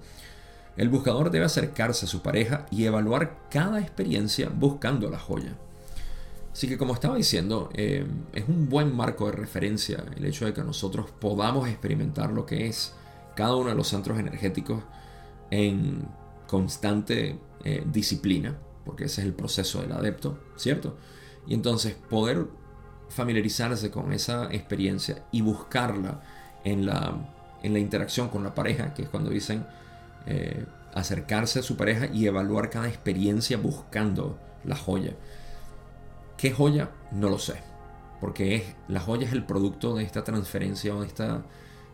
[0.77, 5.57] el buscador debe acercarse a su pareja y evaluar cada experiencia buscando la joya.
[6.53, 10.53] Así que como estaba diciendo, eh, es un buen marco de referencia el hecho de
[10.53, 12.93] que nosotros podamos experimentar lo que es
[13.35, 14.83] cada uno de los centros energéticos
[15.49, 16.07] en
[16.45, 20.95] constante eh, disciplina, porque ese es el proceso del adepto, ¿cierto?
[21.47, 22.45] Y entonces poder
[23.09, 26.21] familiarizarse con esa experiencia y buscarla
[26.63, 27.15] en la,
[27.63, 29.65] en la interacción con la pareja, que es cuando dicen
[30.25, 35.13] eh, acercarse a su pareja y evaluar cada experiencia buscando la joya.
[36.37, 36.91] ¿Qué joya?
[37.11, 37.55] No lo sé.
[38.21, 41.43] Porque la joya es el producto de esta transferencia o de esta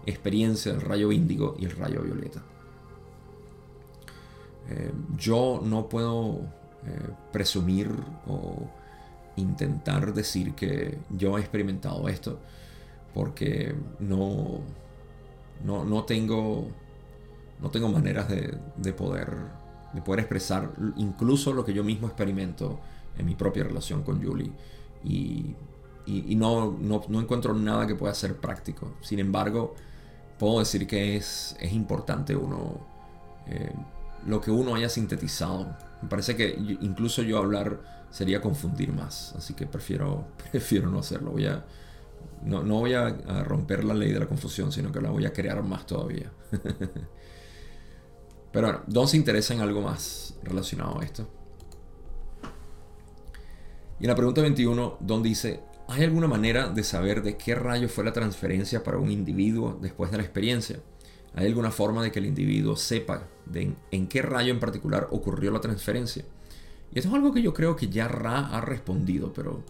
[0.06, 2.42] experiencia del rayo índigo y el rayo violeta.
[4.70, 6.42] Eh, yo no puedo
[6.86, 7.90] eh, presumir
[8.28, 8.70] o
[9.36, 12.40] intentar decir que yo he experimentado esto
[13.14, 14.60] porque no,
[15.64, 16.68] no, no tengo
[17.62, 19.30] no tengo maneras de, de, poder
[19.94, 22.80] de poder expresar incluso lo que yo mismo experimento
[23.18, 24.52] en mi propia relación con Julie.
[25.04, 25.56] Y,
[26.06, 28.94] y, no, no, no, encuentro nada que pueda ser práctico.
[29.02, 29.76] Sin embargo,
[30.38, 32.80] puedo decir que es, es importante uno,
[33.48, 33.72] eh,
[34.26, 35.76] lo que uno haya sintetizado.
[36.02, 39.34] Me parece que incluso yo hablar sería confundir más.
[39.36, 41.32] Así que prefiero, prefiero no hacerlo.
[41.32, 41.66] Voy a,
[42.44, 43.10] no, no voy a,
[43.44, 46.32] romper la ley de la confusión, sino que la voy a crear más todavía.
[48.52, 51.28] Pero bueno, Don se interesa en algo más relacionado a esto.
[54.00, 57.88] Y en la pregunta 21, Don dice, ¿hay alguna manera de saber de qué rayo
[57.88, 60.80] fue la transferencia para un individuo después de la experiencia?
[61.34, 65.52] ¿Hay alguna forma de que el individuo sepa de en, qué rayo en particular ocurrió
[65.52, 66.26] la transferencia?
[66.94, 69.64] Y esto es algo que yo creo que ya Ra ha respondido, pero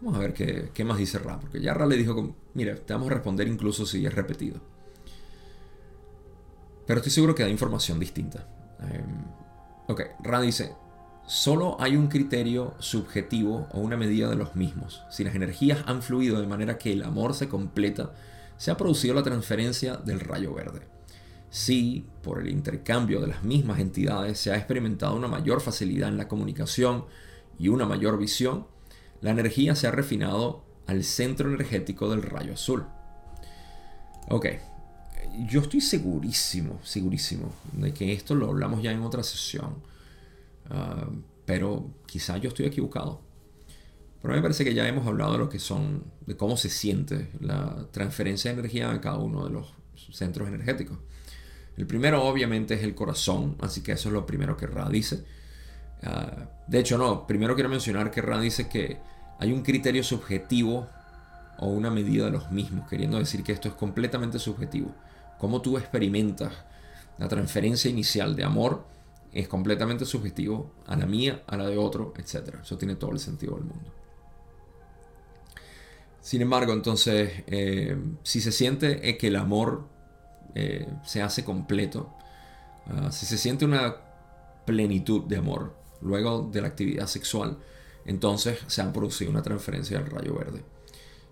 [0.00, 2.92] vamos a ver qué, qué más dice Ra, porque ya Ra le dijo, mira, te
[2.92, 4.60] vamos a responder incluso si es repetido.
[6.86, 8.46] Pero estoy seguro que da información distinta.
[8.80, 9.24] Em,
[9.88, 10.72] ok, Ra dice,
[11.26, 15.02] Solo hay un criterio subjetivo o una medida de los mismos.
[15.08, 18.12] Si las energías han fluido de manera que el amor se completa,
[18.56, 20.80] se ha producido la transferencia del rayo verde.
[21.52, 26.16] Si, por el intercambio de las mismas entidades, se ha experimentado una mayor facilidad en
[26.16, 27.04] la comunicación
[27.60, 28.66] y una mayor visión,
[29.20, 32.86] la energía se ha refinado al centro energético del rayo azul.
[34.28, 34.46] Ok,
[35.48, 39.92] yo estoy segurísimo, segurísimo de que esto lo hablamos ya en otra sesión
[40.70, 41.08] Ah,
[41.44, 43.20] pero quizá yo estoy equivocado.
[44.20, 47.30] Pero me parece que ya hemos hablado de lo que son, de cómo se siente
[47.40, 49.74] la transferencia de energía a cada uno de los
[50.12, 50.98] centros energéticos.
[51.76, 55.24] El primero obviamente es el corazón, así que eso es lo primero que Ra dice.
[56.02, 58.98] Ah, de hecho, no, primero quiero mencionar que Ra dice que
[59.38, 60.88] hay un criterio subjetivo
[61.58, 64.94] o una medida de los mismos, queriendo decir que esto es completamente subjetivo.
[65.38, 66.52] Cómo tú experimentas
[67.18, 68.84] la transferencia inicial de amor
[69.32, 72.56] es completamente subjetivo a la mía, a la de otro, etc.
[72.62, 73.90] Eso tiene todo el sentido del mundo.
[76.20, 79.88] Sin embargo, entonces, eh, si se siente que el amor
[80.54, 82.10] eh, se hace completo,
[82.86, 83.96] ah, si se siente una
[84.66, 87.58] plenitud de amor luego de la actividad sexual,
[88.04, 90.64] entonces se ha producido una transferencia del rayo verde.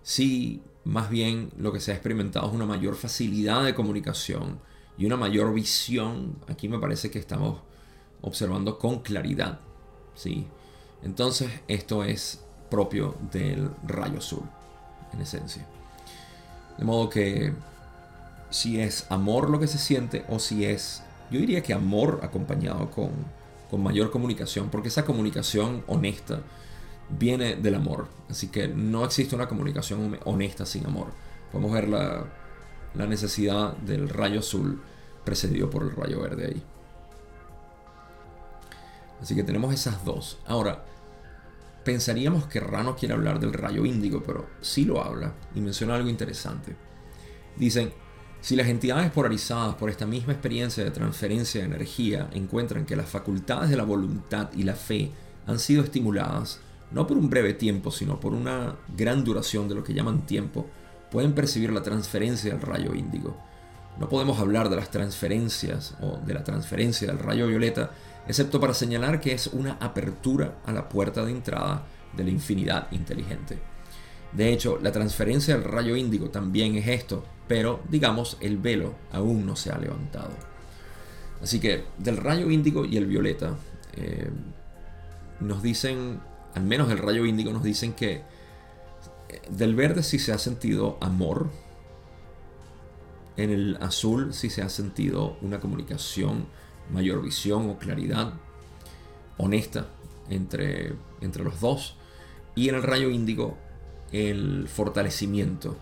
[0.03, 4.59] Si más bien lo que se ha experimentado es una mayor facilidad de comunicación
[4.97, 7.61] y una mayor visión, aquí me parece que estamos
[8.21, 9.59] observando con claridad.
[10.15, 10.47] ¿sí?
[11.03, 14.43] Entonces esto es propio del rayo azul,
[15.13, 15.67] en esencia.
[16.77, 17.53] De modo que
[18.51, 22.91] si es amor lo que se siente o si es, yo diría que amor acompañado
[22.91, 23.09] con,
[23.71, 26.41] con mayor comunicación, porque esa comunicación honesta
[27.09, 28.07] viene del amor.
[28.29, 31.07] Así que no existe una comunicación honesta sin amor.
[31.51, 32.25] Podemos ver la,
[32.93, 34.81] la necesidad del rayo azul
[35.23, 36.63] precedido por el rayo verde ahí.
[39.21, 40.39] Así que tenemos esas dos.
[40.47, 40.83] Ahora,
[41.83, 46.09] pensaríamos que Rano quiere hablar del rayo índigo, pero sí lo habla y menciona algo
[46.09, 46.75] interesante.
[47.55, 47.93] Dicen,
[48.41, 53.07] si las entidades polarizadas por esta misma experiencia de transferencia de energía encuentran que las
[53.07, 55.11] facultades de la voluntad y la fe
[55.45, 56.59] han sido estimuladas,
[56.91, 60.67] no por un breve tiempo, sino por una gran duración de lo que llaman tiempo,
[61.11, 63.37] pueden percibir la transferencia del rayo índigo.
[63.99, 67.91] No podemos hablar de las transferencias o de la transferencia del rayo violeta
[68.27, 71.83] excepto para señalar que es una apertura a la puerta de entrada
[72.13, 73.70] de la infinidad inteligente.
[74.33, 79.45] De hecho, la transferencia del rayo índigo también es esto, pero digamos el velo aún
[79.45, 80.31] no se ha levantado.
[81.41, 83.57] Así que del rayo índigo y el violeta
[83.93, 84.29] eh,
[85.39, 86.21] nos dicen,
[86.53, 88.21] al menos el rayo índigo nos dicen que
[89.29, 91.49] eh, del verde sí se ha sentido amor,
[93.37, 96.45] en el azul sí se ha sentido una comunicación
[96.91, 98.33] mayor visión o claridad
[99.37, 99.87] honesta
[100.29, 101.95] entre, entre los dos.
[102.53, 103.57] y en el rayo índigo
[104.11, 105.77] el fortalecimiento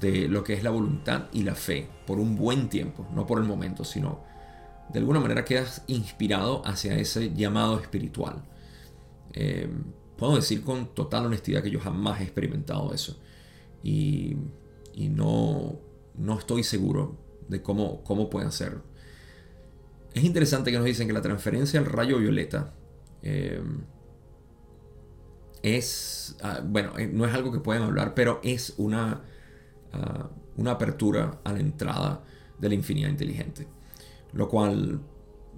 [0.00, 3.38] de lo que es la voluntad y la fe por un buen tiempo, no por
[3.38, 4.22] el momento, sino
[4.92, 8.42] de alguna manera quedas inspirado hacia ese llamado espiritual.
[9.32, 9.68] Eh,
[10.16, 13.18] puedo decir con total honestidad que yo jamás he experimentado eso
[13.82, 14.36] y,
[15.10, 15.78] no,
[16.16, 17.16] no estoy seguro
[17.48, 18.78] de cómo, cómo pueden ser.
[20.12, 22.74] Es interesante que nos dicen que la transferencia al rayo violeta
[23.22, 23.60] eh,
[25.64, 29.22] es, ah, bueno, eh, no es algo que pueden hablar, pero es una,
[29.94, 32.22] ah, una apertura a la entrada
[32.58, 33.66] de la infinidad inteligente.
[34.34, 35.00] Lo cual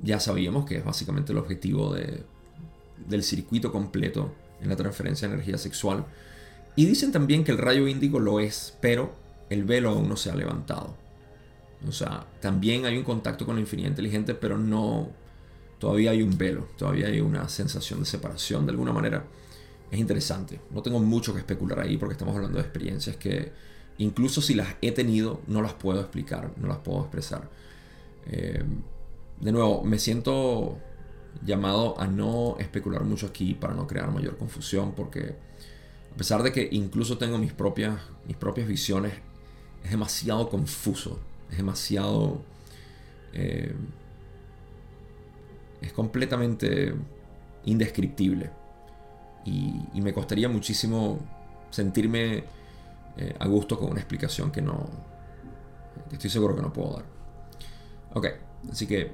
[0.04, 2.22] ya sabíamos que es básicamente el objetivo de,
[3.09, 4.32] del circuito completo
[4.62, 6.07] en la transferencia de energía sexual.
[6.76, 9.12] Y dicen también que el rayo índigo lo es, pero
[9.50, 10.94] el velo aún no se ha levantado.
[11.86, 15.11] O sea, también hay un contacto con la infinidad inteligente, pero no.
[15.80, 19.24] Todavía hay un velo, todavía hay una sensación de separación de alguna manera
[19.91, 20.61] es interesante.
[20.70, 23.53] No tengo mucho que especular ahí porque estamos hablando de experiencias que
[23.99, 27.49] incluso si las he tenido no las puedo explicar, no las puedo expresar.
[28.26, 28.64] Eh,
[29.41, 30.78] de nuevo, me siento
[31.45, 35.37] llamado a no especular mucho aquí para no crear mayor confusión porque
[36.12, 39.12] a pesar de que incluso tengo mis propias, mis propias visiones,
[39.84, 41.20] es demasiado confuso,
[41.51, 42.43] es demasiado...
[43.32, 43.74] Eh,
[45.82, 46.95] es completamente
[47.66, 48.51] indescriptible
[49.47, 51.18] y, me costaría muchísimo
[51.70, 52.44] sentirme
[53.16, 54.88] eh, a gusto con una explicación que no,
[56.12, 57.05] estoy seguro que no puedo dar.
[58.14, 58.26] Ok,
[58.70, 59.12] así que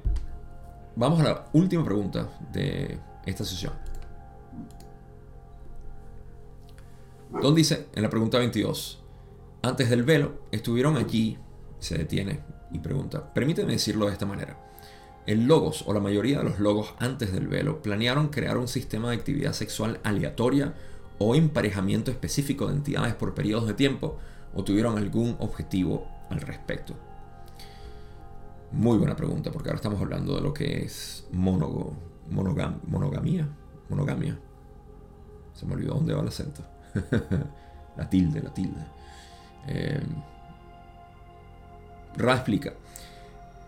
[0.97, 3.72] vamos a la última pregunta de esta sesión.
[7.41, 9.03] Don dice en la pregunta 22,
[9.62, 11.39] antes del velo estuvieron allí,
[11.78, 14.62] se detiene y pregunta, permíteme decirlo de esta manera.
[15.27, 19.11] El Logos, o la mayoría de los Logos antes del velo, planearon crear un sistema
[19.11, 20.75] de actividad sexual aleatoria
[21.18, 24.18] o emparejamiento específico de entidades por periodos de tiempo,
[24.55, 26.95] o tuvieron algún objetivo al respecto.
[28.73, 33.49] Muy buena pregunta, porque ahora estamos hablando de lo que es monogamia.
[33.89, 34.39] Monogamia.
[35.53, 36.62] Se me olvidó dónde va el acento.
[37.97, 38.81] la tilde, la tilde.
[39.68, 40.01] Eh,
[42.16, 42.75] Ra explica.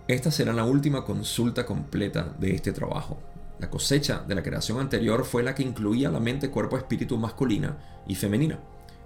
[0.07, 3.19] Esta será la última consulta completa de este trabajo.
[3.59, 7.79] La cosecha de la creación anterior fue la que incluía la mente, cuerpo, espíritu masculina
[8.07, 8.59] y femenina.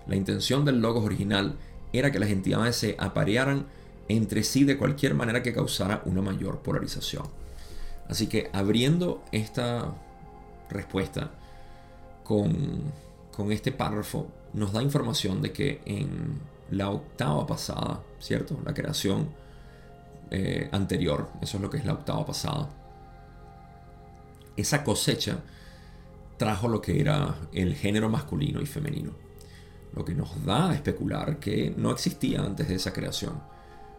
[0.09, 1.57] La intención del logos original
[1.93, 3.67] era que las entidades se aparearan
[4.09, 7.27] entre sí de cualquier manera que causara una mayor polarización.
[8.09, 9.95] Así que abriendo esta
[10.69, 11.31] respuesta
[12.25, 12.83] con,
[13.37, 16.41] con este párrafo, nos da información de que en
[16.71, 18.59] la octava pasada, ¿cierto?
[18.65, 19.29] La creación
[20.31, 22.69] eh, anterior, eso es lo que es la octava pasada,
[24.57, 25.39] esa cosecha
[26.37, 29.13] trajo lo que era el género masculino y femenino,
[29.95, 33.41] lo que nos da a especular que no existía antes de esa creación.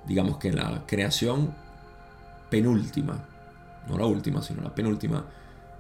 [0.08, 1.54] Digamos que la creación
[2.50, 3.28] penúltima,
[3.88, 5.26] no la última, sino la penúltima,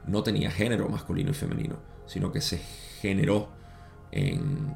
[0.07, 3.49] no tenía género masculino y femenino, sino que se generó
[4.11, 4.75] en,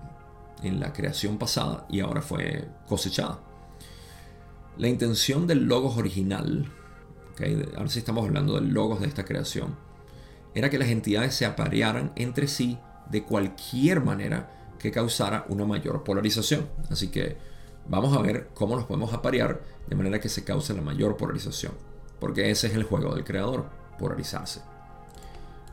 [0.63, 3.39] en la creación pasada y ahora fue cosechada.
[4.75, 6.71] La intención del logos original,
[7.77, 9.75] ahora sí estamos hablando del logos de esta creación,
[10.55, 16.03] era que las entidades se aparearan entre sí de cualquier manera que causara una mayor
[16.03, 16.67] polarización.
[16.89, 17.37] Así que
[17.87, 21.73] vamos a ver cómo nos podemos aparear de manera que se cause la mayor polarización.
[22.19, 23.69] Porque ese es el juego del creador,
[23.99, 24.61] polarizarse.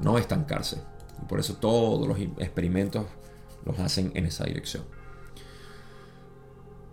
[0.01, 0.83] No estancarse.
[1.23, 3.07] Y por eso todos los experimentos
[3.65, 4.85] los hacen en esa dirección.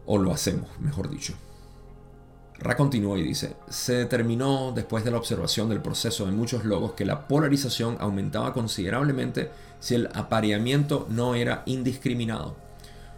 [0.05, 1.33] O lo hacemos, mejor dicho.
[2.59, 6.93] Ra continúa y dice, se determinó después de la observación del proceso de muchos logos
[6.93, 12.55] que la polarización aumentaba considerablemente si el apareamiento no era indiscriminado.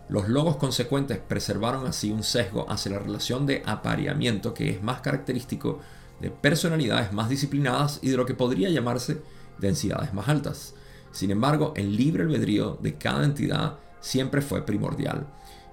[0.10, 5.00] Los logos consecuentes preservaron así un sesgo hacia la relación de apareamiento que es más
[5.00, 5.80] característico
[6.20, 9.22] de personalidades más disciplinadas y de lo que podría llamarse
[9.58, 10.74] densidades más altas.
[11.12, 15.28] Sin embargo, el libre albedrío de cada entidad siempre fue primordial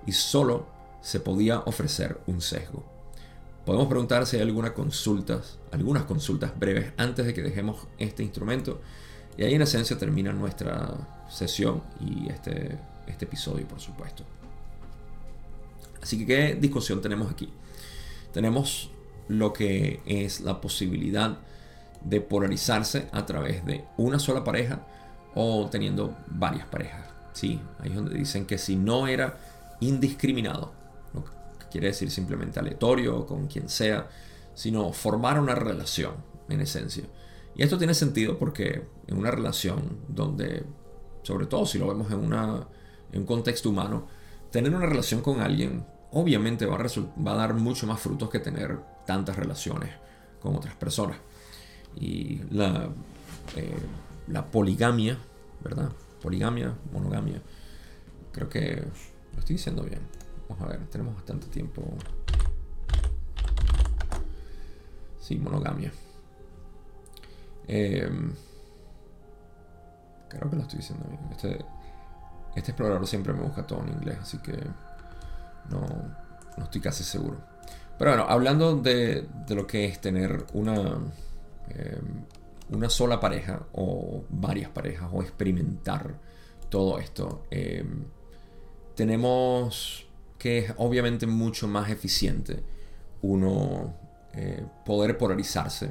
[0.06, 0.66] y solo
[1.00, 2.95] se podía ofrecer un sesgo.
[3.66, 8.80] Podemos preguntar si hay algunas consultas, algunas consultas breves antes de que dejemos este instrumento.
[9.36, 10.94] Y ahí en esencia termina nuestra
[11.28, 14.22] sesión y este, este episodio, por supuesto.
[16.00, 17.50] Así que, ¿qué discusión tenemos aquí?
[18.32, 18.88] Tenemos
[19.26, 21.36] lo que es la posibilidad
[22.04, 24.86] de polarizarse a través de una sola pareja
[25.34, 27.04] o teniendo varias parejas.
[27.32, 29.36] Sí, ahí es donde dicen que si no era
[29.80, 30.72] indiscriminado,
[31.70, 34.08] quiere decir simplemente aleatorio, con quien sea,
[34.54, 36.14] sino formar una relación,
[36.48, 37.04] en esencia.
[37.54, 40.64] Y esto tiene sentido porque en una relación donde
[41.26, 42.22] sobre todo si lo vemos en,
[43.18, 44.06] un contexto humano,
[44.52, 46.86] tener una relación con alguien obviamente va a,
[47.20, 49.90] va a dar mucho más frutos que tener tantas relaciones
[50.40, 51.16] con otras personas.
[51.96, 52.90] Y la,
[53.56, 53.74] eh,
[54.28, 55.18] la poligamia,
[55.64, 55.90] ¿verdad?
[56.22, 57.42] Poligamia, monogamia.
[58.30, 58.84] Creo que
[59.32, 60.02] lo estoy diciendo bien.
[60.48, 61.82] Vamos a ver, tenemos bastante tiempo.
[65.20, 65.92] Sí, monogamia.
[67.66, 68.32] Em,
[70.28, 71.20] creo que lo estoy diciendo bien.
[71.32, 71.64] Este,
[72.54, 74.56] este explorador siempre me busca todo en inglés, así que
[75.70, 75.80] no,
[76.56, 77.38] no estoy casi seguro.
[77.98, 80.98] Pero bueno, hablando de, lo que es tener una,
[81.70, 82.24] em,
[82.70, 86.14] una sola pareja o varias parejas o experimentar
[86.68, 88.04] todo esto, em,
[88.94, 90.05] tenemos
[90.38, 92.62] que es obviamente mucho más eficiente
[93.22, 93.94] uno
[94.34, 95.90] eh, poder polarizarse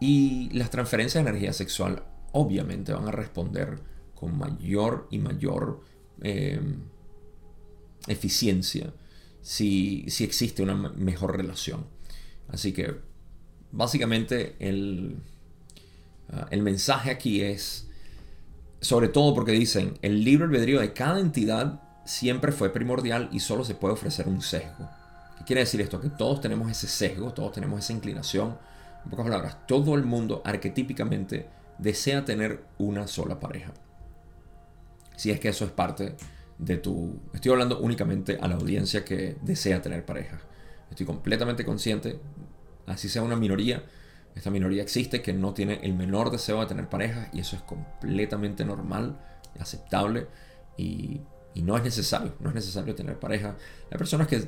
[0.00, 2.02] y las transferencias de energía sexual
[2.32, 3.78] obviamente van a responder
[4.14, 5.80] con mayor y mayor
[6.20, 6.82] em,
[8.06, 8.92] eficiencia
[9.40, 11.86] si, existe una mejor relación.
[12.48, 12.96] Así que
[13.70, 15.16] básicamente el,
[16.30, 17.88] ah, el mensaje aquí es,
[18.80, 23.64] sobre todo porque dicen, el libre albedrío de cada entidad siempre fue primordial y solo
[23.64, 24.88] se puede ofrecer un sesgo.
[25.38, 26.00] ¿Qué quiere decir esto?
[26.00, 28.56] Que todos tenemos ese sesgo, todos tenemos esa inclinación.
[29.04, 31.48] En pocas palabras, todo el mundo arquetípicamente
[31.78, 33.72] desea tener una sola pareja.
[35.16, 36.16] Si es que eso es parte
[36.58, 37.20] de tu...
[37.32, 40.40] Estoy hablando únicamente a la audiencia que desea tener pareja.
[40.90, 42.20] Estoy completamente consciente,
[42.86, 43.84] así sea una minoría,
[44.34, 47.62] esta minoría existe que no tiene el menor deseo de tener pareja y eso es
[47.62, 49.16] completamente normal,
[49.60, 50.26] aceptable
[50.76, 51.20] y,
[51.54, 53.56] y no es necesario, no es necesario tener pareja.
[53.90, 54.46] Hay personas que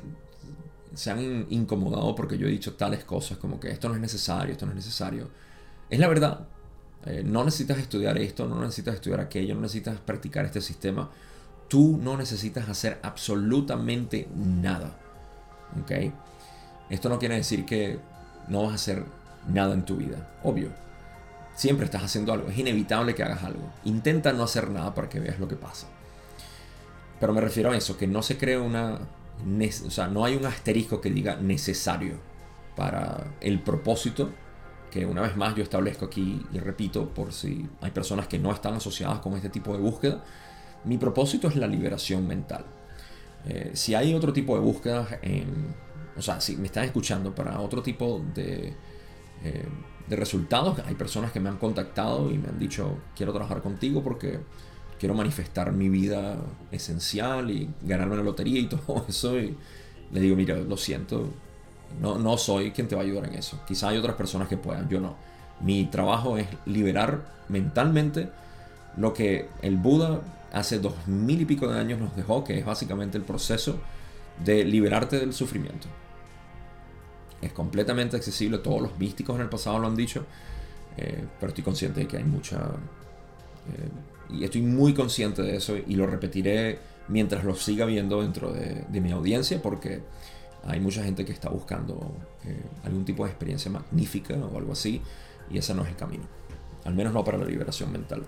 [0.93, 4.51] se han incomodado porque yo he dicho tales cosas como que esto no es necesario,
[4.51, 5.29] esto no es necesario.
[5.89, 6.47] Es la verdad.
[7.05, 11.09] Eh, no necesitas estudiar esto, no necesitas estudiar aquello, no necesitas practicar este sistema
[11.67, 14.91] Tú no necesitas hacer absolutamente nada.
[15.81, 16.13] ¿Ok?
[16.89, 17.99] Esto no quiere decir que
[18.47, 19.03] no vas a hacer
[19.47, 20.29] nada en tu vida.
[20.43, 20.69] Obvio.
[21.55, 22.49] Siempre estás haciendo algo.
[22.49, 23.69] Es inevitable que hagas algo.
[23.83, 25.87] Intenta no hacer nada para que veas lo que pasa.
[27.19, 28.99] Pero me refiero a eso, que no se cree una...
[29.85, 32.15] O sea, no hay un asterisco que diga necesario
[32.75, 34.31] para el propósito
[34.91, 38.51] que una vez más yo establezco aquí y repito por si hay personas que no
[38.51, 40.23] están asociadas con este tipo de búsqueda
[40.87, 42.65] mi propósito es la liberación mental.
[43.45, 45.07] Eh, si hay otro tipo de búsquedas,
[46.15, 48.73] o sea, si me están escuchando para otro tipo de,
[49.43, 49.67] eh,
[50.07, 54.03] de resultados, hay personas que me han contactado y me han dicho, quiero trabajar contigo
[54.03, 54.39] porque
[54.99, 56.37] quiero manifestar mi vida
[56.71, 59.39] esencial y ganarme la lotería y todo eso.
[59.39, 59.55] Y
[60.11, 61.29] le digo, mira, lo siento,
[62.01, 63.59] no, no soy quien te va a ayudar en eso.
[63.67, 65.15] Quizá hay otras personas que puedan, yo no.
[65.61, 68.29] Mi trabajo es liberar mentalmente
[68.97, 70.21] lo que el Buda
[70.51, 73.79] hace dos mil y pico de años nos dejó, que es básicamente el proceso
[74.43, 75.87] de liberarte del sufrimiento.
[77.41, 80.25] Es completamente accesible, todos los místicos en el pasado lo han dicho,
[80.97, 82.71] eh, pero estoy consciente de que hay mucha...
[83.73, 88.51] Eh, y estoy muy consciente de eso y lo repetiré mientras lo siga viendo dentro
[88.51, 90.01] de, mi audiencia, porque
[90.65, 92.11] hay mucha gente que está buscando
[92.45, 95.01] eh, algún tipo de experiencia magnífica o algo así,
[95.49, 96.23] y ese no es el camino.
[96.83, 98.23] Al menos no para la liberación mental.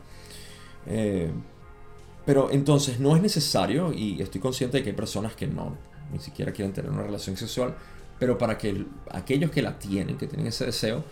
[2.25, 5.75] Pero entonces no es necesario, y estoy consciente de que hay personas que no,
[6.13, 7.75] ni siquiera quieren tener una relación sexual,
[8.19, 11.03] pero para que aquellos que la tienen, que tienen ese deseo,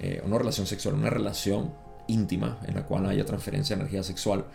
[0.00, 1.72] eh, una relación sexual, una relación
[2.10, 4.46] íntima en la cual haya transferencia de energía sexual.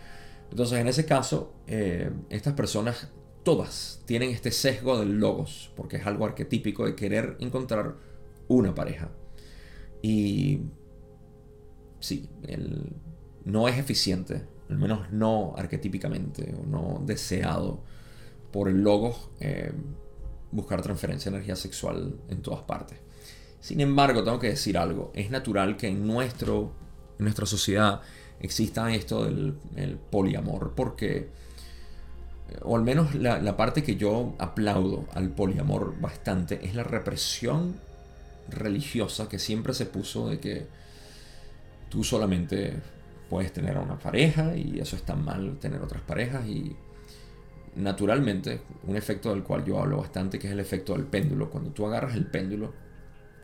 [0.50, 3.08] Entonces en ese caso, eh, estas personas
[3.42, 7.96] todas tienen este sesgo del logos, porque es algo arquetípico de querer encontrar
[8.48, 9.10] una pareja.
[10.02, 10.60] Y
[12.00, 12.28] sí,
[13.44, 17.82] no es eficiente al menos no arquetípicamente o no deseado
[18.52, 19.72] por el logo, eh,
[20.50, 22.98] buscar transferencia de energía sexual en todas partes.
[23.60, 26.72] Sin embargo, tengo que decir algo, es natural que en, nuestro,
[27.18, 28.00] en nuestra sociedad
[28.40, 31.28] exista esto del poliamor, porque,
[32.62, 37.76] o al menos la, la parte que yo aplaudo al poliamor bastante, es la represión
[38.48, 40.66] religiosa que siempre se puso de que
[41.88, 42.74] tú solamente
[43.28, 46.76] puedes tener a una pareja y eso está mal tener otras parejas y
[47.74, 51.70] naturalmente un efecto del cual yo hablo bastante que es el efecto del péndulo cuando
[51.70, 52.72] tú agarras el péndulo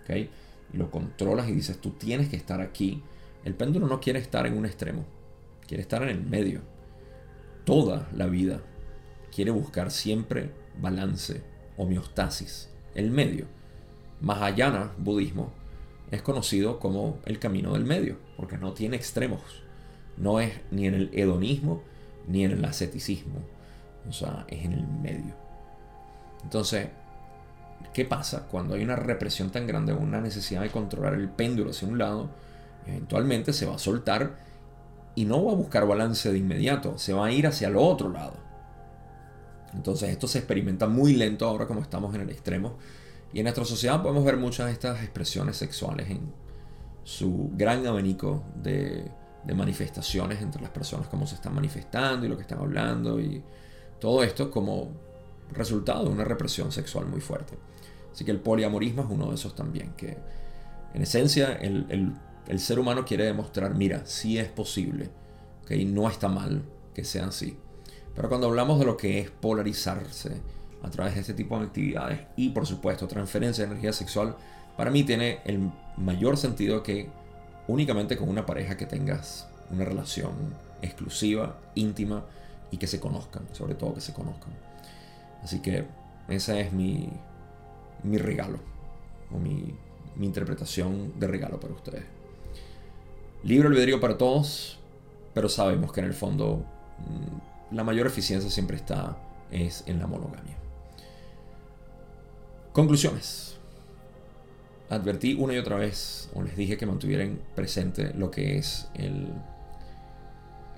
[0.02, 0.30] ¿okay?
[0.72, 3.02] y lo controlas y dices tú tienes que estar aquí
[3.44, 5.04] el péndulo no quiere estar en un extremo
[5.66, 6.60] quiere estar en el medio
[7.64, 8.60] toda la vida
[9.34, 11.42] quiere buscar siempre balance
[11.76, 13.46] homeostasis el medio
[14.20, 15.52] Mahayana budismo
[16.10, 19.40] es conocido como el camino del medio porque no tiene extremos
[20.16, 21.82] No es ni en el hedonismo
[22.26, 23.40] ni en el asceticismo.
[24.08, 25.34] O sea, es en el medio.
[26.42, 26.88] Entonces,
[27.94, 31.88] ¿qué pasa cuando hay una represión tan grande, una necesidad de controlar el péndulo hacia
[31.88, 32.30] un lado?
[32.86, 34.38] Eventualmente se va a soltar
[35.14, 38.08] y no va a buscar balance de inmediato, se va a ir hacia el otro
[38.08, 38.34] lado.
[39.74, 42.76] Entonces esto se experimenta muy lento ahora como estamos en el extremo.
[43.32, 46.32] Y en nuestra sociedad podemos ver muchas de estas expresiones sexuales en
[47.04, 49.10] su gran abanico de,
[49.54, 53.42] manifestaciones entre las personas, cómo se están manifestando y lo que están hablando y
[53.98, 54.92] todo esto como
[55.50, 57.58] resultado de una represión sexual muy fuerte.
[58.12, 60.16] Así que el poliamorismo es uno de esos también, que
[60.94, 62.14] en esencia el,
[62.58, 65.10] ser humano quiere demostrar, mira, sí es posible,
[65.66, 66.62] que no está mal
[66.94, 67.56] que sea así.
[68.14, 70.40] Pero cuando hablamos de lo que es polarizarse
[70.82, 74.36] a través de este tipo de actividades y por supuesto transferencia de energía sexual,
[74.76, 77.08] para mí tiene el mayor sentido que
[77.68, 80.32] únicamente con una pareja que tengas una relación
[80.82, 82.24] exclusiva, íntima
[82.70, 84.52] y que se conozcan, sobre todo que se conozcan.
[85.42, 85.86] Así que
[86.28, 87.08] ese es mi,
[88.02, 88.58] mi regalo,
[89.30, 89.74] o mi,
[90.16, 92.21] mi interpretación de regalo para ustedes.
[93.44, 94.78] Libre albedrío para todos,
[95.34, 96.64] pero sabemos que en el fondo
[96.98, 99.18] mm, la mayor eficiencia siempre está
[99.50, 100.56] es en la monogamia.
[102.72, 103.56] Conclusiones.
[104.88, 109.28] Advertí una y otra vez, o les dije que mantuvieran presente lo que es el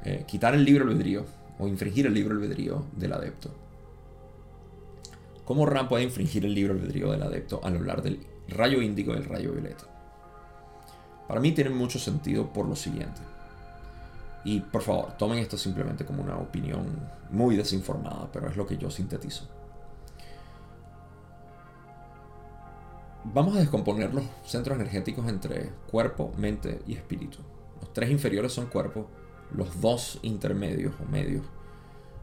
[0.04, 1.24] eh, quitar el libre albedrío
[1.58, 3.50] o infringir el libre albedrío del adepto.
[5.44, 9.18] ¿Cómo Ram puede infringir el libre albedrío del adepto al hablar del rayo índigo y
[9.18, 9.93] el rayo violeta?
[11.28, 13.20] Para mí tiene mucho sentido por lo siguiente.
[14.44, 16.86] Y por favor, tomen esto simplemente como una opinión
[17.30, 19.48] muy desinformada, pero es lo que yo sintetizo.
[23.24, 27.38] Vamos a descomponer los centros energéticos entre cuerpo, mente y espíritu.
[27.80, 29.08] Los tres inferiores son cuerpo,
[29.50, 31.44] los dos intermedios o medios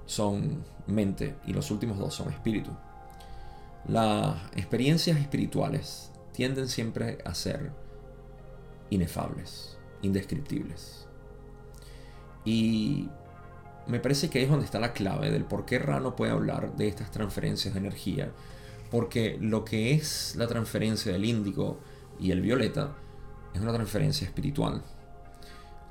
[0.06, 2.70] son mente y los últimos dos son espíritu.
[3.88, 7.72] Las experiencias espirituales tienden siempre a ser
[8.92, 11.08] inefables, indescriptibles.
[12.46, 13.10] Y
[13.88, 16.76] me parece que ahí es donde está la clave del por qué Rano puede hablar
[16.76, 18.32] de estas transferencias de energía.
[18.92, 21.80] Porque lo que es la transferencia del índigo
[22.20, 22.92] y el violeta
[23.54, 24.84] es una transferencia espiritual.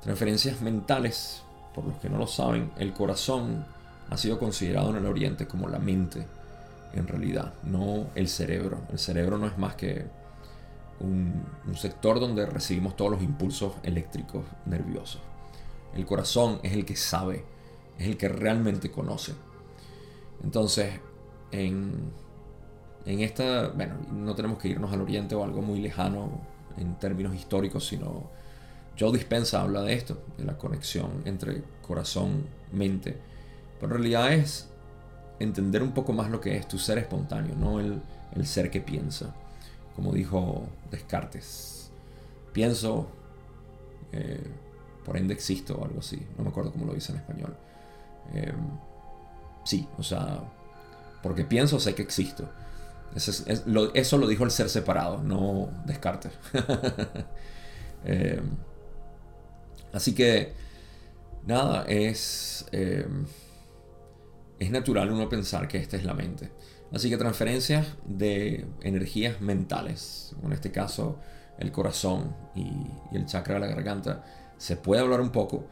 [0.01, 1.41] Transferencias mentales,
[1.73, 3.65] por los que no lo saben, el corazón
[4.09, 6.25] ha sido considerado en el Oriente como la mente
[6.93, 8.81] en realidad, no el cerebro.
[8.91, 10.05] El cerebro no es más que
[11.01, 11.45] un,
[11.75, 15.21] sector donde recibimos todos los impulsos eléctricos nerviosos.
[15.93, 17.43] El corazón es el que sabe,
[17.97, 19.33] es el que realmente conoce.
[20.43, 20.99] Entonces,
[21.51, 22.11] en,
[23.05, 26.41] en esta, bueno, no tenemos que irnos al oriente o algo muy lejano
[26.77, 28.29] en términos históricos, sino
[28.99, 33.17] Joe Dispensa habla de esto, de la conexión entre corazón, mente.
[33.79, 34.69] Pero en realidad es
[35.39, 38.01] entender un poco más lo que es tu ser espontáneo, no el,
[38.45, 39.33] ser que piensa.
[39.95, 41.91] Como dijo Descartes,
[42.53, 43.07] pienso,
[44.11, 44.41] eh,
[45.05, 47.55] por ende existo o algo así, no me acuerdo cómo lo dice en español.
[48.33, 48.53] Eh,
[49.63, 50.43] sí, o sea,
[51.21, 52.49] porque pienso sé que existo.
[53.15, 56.31] Eso, lo, dijo el ser separado, no Descartes.
[58.03, 58.41] Eh,
[59.93, 60.53] así que,
[61.45, 62.65] nada, es
[64.61, 66.51] es natural uno pensar que esta es la mente.
[66.93, 71.19] Así que transferencias de energías mentales, en este caso
[71.57, 72.71] el corazón y,
[73.15, 74.25] el chakra de la garganta,
[74.57, 75.65] se puede hablar un poco,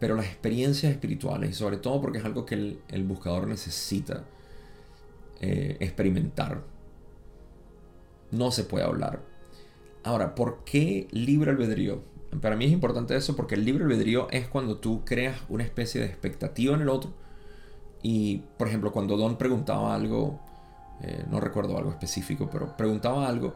[0.00, 4.24] pero las experiencias espirituales, y sobre todo porque es algo que el, buscador necesita
[5.40, 6.62] eh, experimentar,
[8.30, 9.20] no se puede hablar.
[10.02, 12.02] Ahora, ¿por qué libre albedrío?
[12.40, 16.00] Para mí es importante eso porque el libre albedrío es cuando tú creas una especie
[16.00, 17.12] de expectativa en el otro
[18.02, 20.40] y, por ejemplo, cuando Don preguntaba algo,
[21.02, 23.54] eh, no recuerdo algo específico, pero preguntaba algo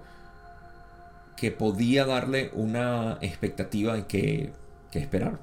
[1.36, 4.52] que podía darle una expectativa en que,
[4.90, 5.38] que esperar.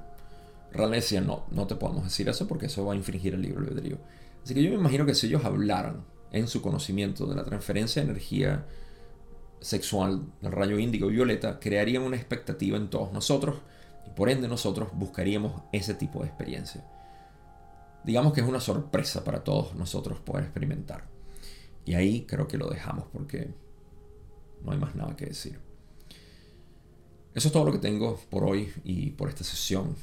[0.72, 3.62] Realmente decía, no, no te podemos decir eso porque eso va a infringir el libro
[3.62, 3.98] albedrío.
[4.43, 8.02] Así que yo me imagino que si ellos hablaran en su conocimiento de la transferencia
[8.02, 8.66] de energía
[9.60, 13.56] sexual del rayo índigo violeta, crearían una expectativa en todos nosotros
[14.06, 16.84] y por ende nosotros buscaríamos ese tipo de experiencia
[18.08, 21.04] digamos que es una sorpresa para todos nosotros poder experimentar.
[21.88, 23.50] Y ahí creo que lo dejamos porque
[24.64, 25.60] no hay más nada que decir.
[27.34, 29.96] Eso es todo lo que tengo por hoy y por esta sesión.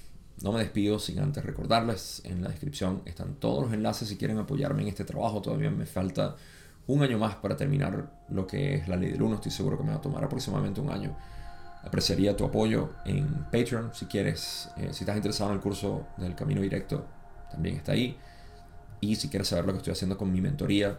[0.43, 4.39] No me despido sin antes recordarles, en la descripción están todos los enlaces si quieren
[4.39, 5.41] apoyarme en este trabajo.
[5.43, 6.37] Todavía me falta
[6.87, 9.37] un año más para terminar lo que es la ley del 1.
[9.37, 11.16] Estoy seguro que me va a tomar aproximadamente un año
[11.85, 16.35] Apreciaría tu apoyo en Patreon si quieres, eh, si estás interesado en el curso del
[16.35, 17.05] Camino Directo,
[17.51, 18.16] también está ahí.
[19.01, 20.99] Y si quieres saber lo que estoy haciendo con mi mentoría,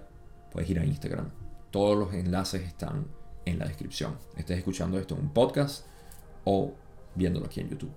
[0.56, 1.32] puedes ir a Instagram.
[1.70, 3.08] Todos los enlaces están
[3.44, 4.18] en la descripción.
[4.38, 5.86] Estés escuchando esto en un podcast
[6.46, 6.74] o
[7.14, 7.92] viéndolo aquí en YouTube.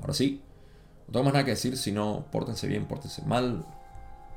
[0.00, 0.42] Ahora sí,
[1.06, 3.64] no tengo más nada que decir, si no, pórtense bien, pórtense mal,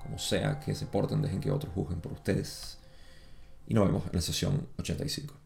[0.02, 2.78] como sea que se porten, dejen que otros juzguen por ustedes.
[3.68, 5.43] Y nos vemos en la sesión 85.